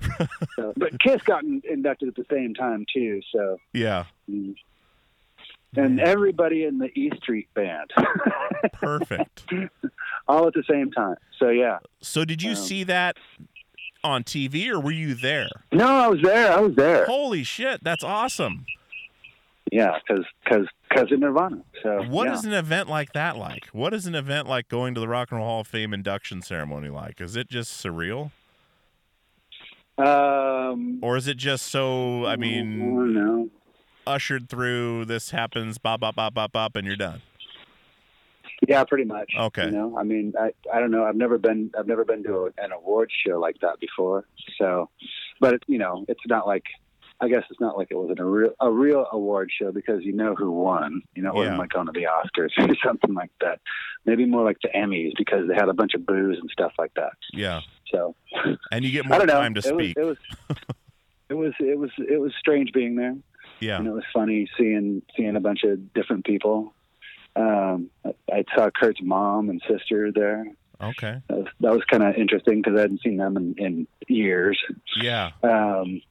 [0.56, 3.20] so, but Kiss got in, inducted at the same time too.
[3.32, 4.54] So, yeah mm.
[5.76, 7.90] and everybody in the E Street Band,
[8.74, 9.46] perfect.
[10.28, 11.16] All at the same time.
[11.38, 11.78] So yeah.
[12.00, 13.16] So did you Um, see that
[14.04, 15.48] on TV or were you there?
[15.72, 16.52] No, I was there.
[16.52, 17.06] I was there.
[17.06, 18.66] Holy shit, that's awesome.
[19.72, 21.62] yeah, because because because of Nirvana.
[21.82, 22.34] So What yeah.
[22.34, 23.66] is an event like that like?
[23.72, 26.40] What is an event like going to the Rock and Roll Hall of Fame induction
[26.42, 27.20] ceremony like?
[27.20, 28.30] Is it just surreal?
[29.98, 33.50] Um, Or is it just so, I I mean, know.
[34.06, 37.20] ushered through, this happens, bop, bop, bop, bop, bop, and you're done?
[38.68, 39.32] Yeah, pretty much.
[39.36, 39.64] Okay.
[39.64, 41.04] You know, I mean, I I don't know.
[41.04, 44.26] I've never been I've never been to a, an award show like that before.
[44.58, 44.90] So,
[45.40, 46.64] but it, you know, it's not like
[47.20, 50.12] I guess it's not like it was a real a real award show because you
[50.12, 51.00] know who won.
[51.16, 53.58] You know, it wasn't like going to the Oscars or something like that.
[54.04, 56.92] Maybe more like the Emmys because they had a bunch of booze and stuff like
[56.94, 57.14] that.
[57.32, 57.62] Yeah.
[57.90, 58.14] So
[58.70, 59.32] And you get I more don't know.
[59.40, 59.96] time to it speak.
[59.98, 60.16] Was,
[60.50, 60.58] it was
[61.30, 63.16] it was it was it was strange being there.
[63.60, 63.78] yeah.
[63.78, 66.74] And it was funny seeing seeing a bunch of different people.
[67.38, 67.90] Um,
[68.32, 70.44] I, saw Kurt's mom and sister there.
[70.80, 71.22] Okay.
[71.28, 74.58] That was, was kind of interesting because I hadn't seen them in, in years.
[75.00, 75.30] Yeah.
[75.42, 76.02] Um,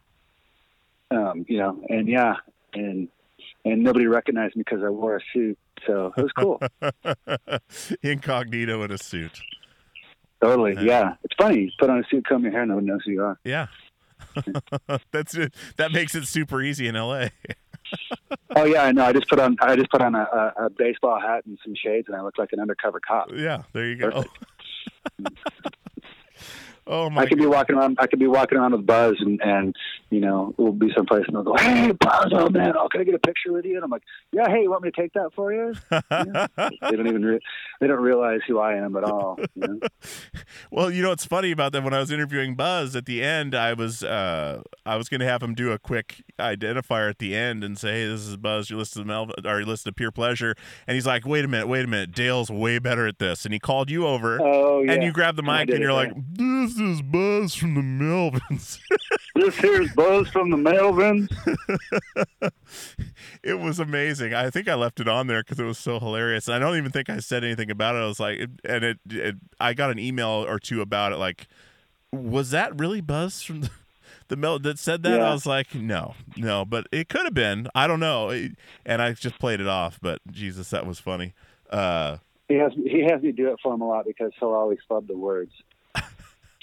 [1.12, 2.36] um, you know, and yeah,
[2.74, 3.08] and
[3.66, 6.62] and nobody recognized me because I wore a suit, so it was cool.
[8.02, 9.40] Incognito in a suit.
[10.42, 10.82] totally, Yeah.
[10.82, 11.14] yeah.
[11.24, 11.62] It's funny.
[11.62, 13.40] You put on a suit, comb your hair, no one knows who you are.
[13.44, 13.68] Yeah.
[15.12, 15.54] That's it.
[15.78, 17.28] That makes it super easy in LA.
[18.56, 19.06] Oh yeah, I know.
[19.06, 21.76] I just put on I just put on a, a, a baseball hat and some
[21.76, 23.30] shades, and I look like an undercover cop.
[23.34, 24.24] Yeah, there you go.
[26.90, 27.98] Oh my I could be walking around.
[28.00, 29.76] I could be walking around with Buzz, and and
[30.10, 33.04] you know we'll be someplace, and they'll go, "Hey, Buzz, oh man, oh, can I
[33.04, 35.14] get a picture with you?" And I'm like, "Yeah, hey, you want me to take
[35.14, 37.40] that for you?" they don't even re-
[37.80, 39.40] they don't realize who I am at all.
[39.56, 39.80] You know?
[40.72, 41.84] Well, you know what's funny about that?
[41.84, 45.26] When I was interviewing Buzz at the end, I was uh, I was going to
[45.26, 48.70] have him do a quick identifier at the end and say, "Hey, this is Buzz.
[48.70, 50.56] You're listening to Mel, or you're listening to Pure Pleasure."
[50.88, 52.12] And he's like, "Wait a minute, wait a minute.
[52.12, 54.94] Dale's way better at this." And he called you over, Oh yeah.
[54.94, 56.14] and you grabbed the mic, did and you're right.
[56.14, 58.80] like, "This is Buzz from the Melvins."
[59.38, 61.30] "This here's Buzz from the Melvins."
[63.44, 64.34] it was amazing.
[64.34, 66.48] I think I left it on there because it was so hilarious.
[66.48, 68.00] And I don't even think I said anything about it.
[68.00, 71.18] I was like, and it, it, I got an email or two about it.
[71.18, 71.48] Like,
[72.12, 73.70] was that really Buzz from the,
[74.28, 75.22] the Mel that said that?
[75.22, 77.68] I was like, no, no, but it could have been.
[77.76, 78.30] I don't know.
[78.86, 80.00] And I just played it off.
[80.02, 81.34] But Jesus, that was funny.
[81.70, 82.18] Uh,
[82.48, 85.08] He has he has me do it for him a lot because he'll always flub
[85.08, 85.52] the words.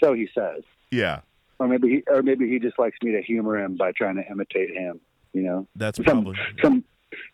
[0.01, 1.21] So he says, yeah,
[1.65, 4.23] or maybe he or maybe he just likes me to humor him by trying to
[4.31, 5.01] imitate him.
[5.33, 5.69] You know.
[5.75, 6.37] that's some probably.
[6.63, 6.85] some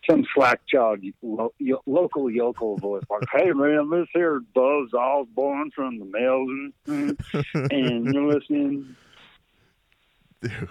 [0.09, 4.93] some slack jawed lo- yo- local yokel voice like, "Hey man, this here is Buzz
[4.93, 6.73] Osborne from the Melvin,
[7.71, 8.95] and you're listening."
[10.41, 10.69] Dude.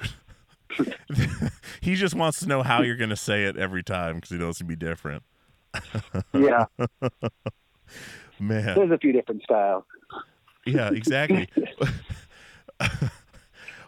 [1.80, 4.36] he just wants to know how you're going to say it every time because he
[4.36, 5.22] knows it's going to be different.
[6.32, 6.64] Yeah,
[8.38, 8.74] Man.
[8.74, 9.84] there's a few different styles.
[10.64, 11.48] Yeah, exactly.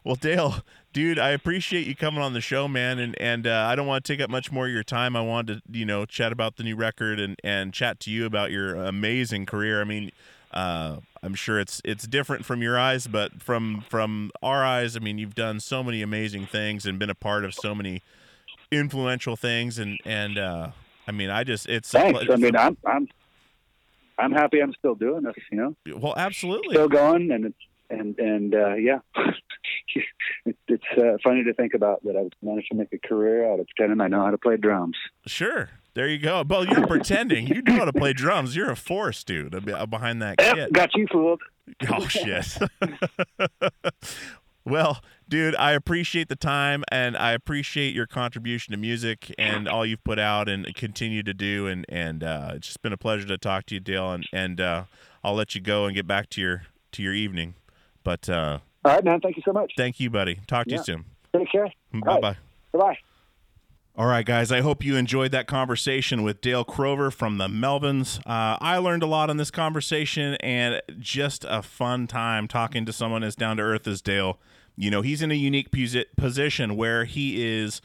[0.04, 3.76] Well, Dale, dude, I appreciate you coming on the show, man, and and uh, I
[3.76, 5.14] don't want to take up much more of your time.
[5.14, 8.26] I wanted to, you know, chat about the new record and and chat to you
[8.26, 9.80] about your amazing career.
[9.80, 10.10] I mean,
[10.52, 15.00] uh, I'm sure it's it's different from your eyes, but from from our eyes, I
[15.00, 18.02] mean, you've done so many amazing things and been a part of so many
[18.72, 20.70] influential things, and and uh,
[21.06, 22.24] I mean, I just it's Thanks.
[22.28, 23.08] I mean, I'm I'm
[24.18, 25.34] I'm happy I'm still doing this.
[25.52, 26.74] You know, well, absolutely.
[26.74, 27.56] still going, and it's
[27.92, 28.98] and and uh, yeah,
[30.44, 33.60] it, it's uh, funny to think about that I've managed to make a career out
[33.60, 34.96] of pretending I know how to play drums.
[35.26, 35.70] Sure.
[35.94, 36.42] There you go.
[36.48, 37.46] Well, you're pretending.
[37.46, 38.56] You know how to play drums.
[38.56, 39.52] You're a force, dude,
[39.90, 40.72] behind that Yep, kit.
[40.72, 41.42] got you fooled.
[41.90, 42.56] Oh, shit.
[44.64, 49.84] well, dude, I appreciate the time and I appreciate your contribution to music and all
[49.84, 51.66] you've put out and continue to do.
[51.66, 54.12] And, and uh, it's just been a pleasure to talk to you, Dale.
[54.12, 54.84] And, and uh,
[55.22, 56.62] I'll let you go and get back to your
[56.92, 57.54] to your evening.
[58.04, 59.20] But uh, All right, man.
[59.20, 59.72] Thank you so much.
[59.76, 60.40] thank you, buddy.
[60.46, 60.78] Talk to Yeah.
[60.78, 61.04] you soon.
[61.36, 61.68] Take care.
[61.92, 62.36] Bye All bye.
[62.72, 62.80] right.
[62.80, 62.98] Bye.
[63.94, 64.50] All right, guys.
[64.50, 68.18] I hope you enjoyed that conversation with Dale Crover from the Melvins.
[68.20, 72.92] Uh, I learned a lot in this conversation and just a fun time talking to
[72.92, 74.38] someone as down to earth as Dale.
[74.76, 77.82] You know, he's in a unique posi- position where he is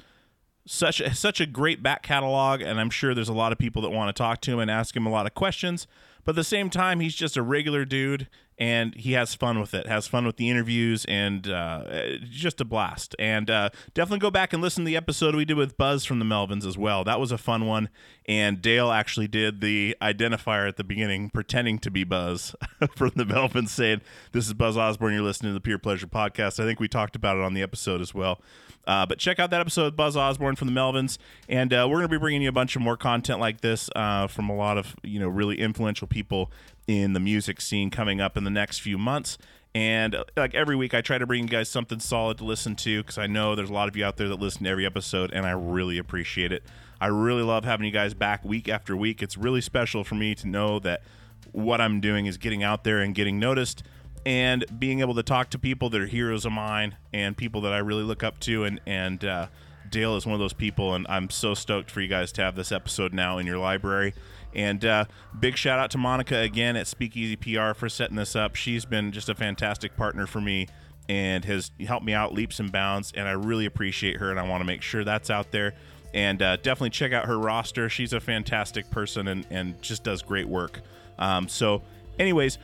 [0.65, 3.81] such a, such a great back catalog, and I'm sure there's a lot of people
[3.81, 5.87] that want to talk to him and ask him a lot of questions.
[6.27, 9.73] But at the same time, he's just a regular dude, and he has fun with
[9.73, 9.87] it.
[9.87, 13.15] Has fun with the interviews, and uh, just a blast.
[13.17, 16.19] And uh, definitely go back and listen to the episode we did with Buzz from
[16.19, 17.05] the Melvins as well.
[17.05, 17.87] That was a fun one.
[18.25, 22.57] And Dale actually did the identifier at the beginning, pretending to be Buzz
[22.97, 24.01] from the Melvins, saying,
[24.33, 25.13] "This is Buzz Osborne.
[25.13, 27.61] You're listening to the Pure Pleasure podcast." I think we talked about it on the
[27.61, 28.41] episode as well.
[28.87, 31.17] Uh, but check out that episode with Buzz Osborne from the Melvins,
[31.49, 33.89] and uh, we're going to be bringing you a bunch of more content like this
[33.95, 36.49] uh, from a lot of you know really influential people
[36.87, 39.37] in the music scene coming up in the next few months.
[39.75, 42.75] And uh, like every week, I try to bring you guys something solid to listen
[42.77, 44.85] to because I know there's a lot of you out there that listen to every
[44.85, 46.63] episode, and I really appreciate it.
[46.99, 49.21] I really love having you guys back week after week.
[49.21, 51.03] It's really special for me to know that
[51.51, 53.83] what I'm doing is getting out there and getting noticed
[54.27, 57.71] and being able to talk to people that are heroes of mine and people that
[57.71, 58.65] I really look up to.
[58.65, 59.47] And and uh,
[59.89, 62.53] Dale is one of those people and I'm so stoked for you guys to have
[62.53, 64.13] this episode now in your library.
[64.53, 65.05] And uh,
[65.39, 68.55] big shout out to Monica again at Speakeasy PR for setting this up.
[68.55, 70.67] She's been just a fantastic partner for me
[71.07, 74.45] and has helped me out leaps and bounds and I really appreciate her and I
[74.45, 75.73] want to make sure that's out there.
[76.13, 77.87] And uh, definitely check out her roster.
[77.87, 80.81] She's a fantastic person and, and just does great work.
[81.17, 81.81] Um, so
[82.19, 82.57] anyways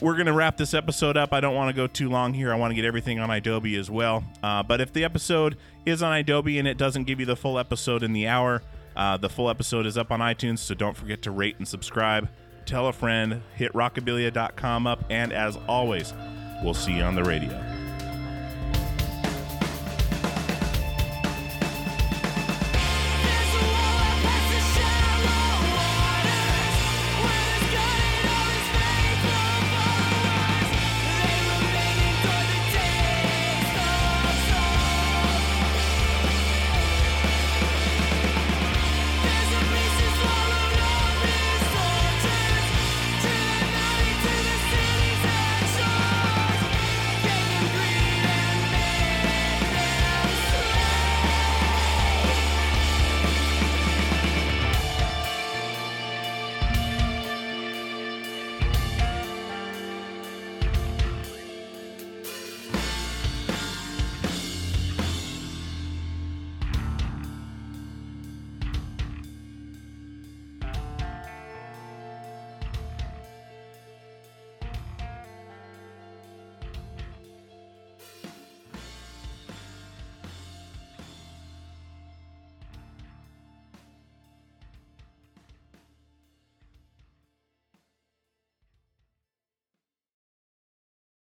[0.00, 1.32] we're going to wrap this episode up.
[1.32, 2.52] I don't want to go too long here.
[2.52, 4.24] I want to get everything on Adobe as well.
[4.42, 7.58] Uh, but if the episode is on Adobe and it doesn't give you the full
[7.58, 8.62] episode in the hour,
[8.96, 10.58] uh, the full episode is up on iTunes.
[10.58, 12.28] So don't forget to rate and subscribe.
[12.66, 15.04] Tell a friend, hit rockabilia.com up.
[15.10, 16.12] And as always,
[16.62, 17.73] we'll see you on the radio.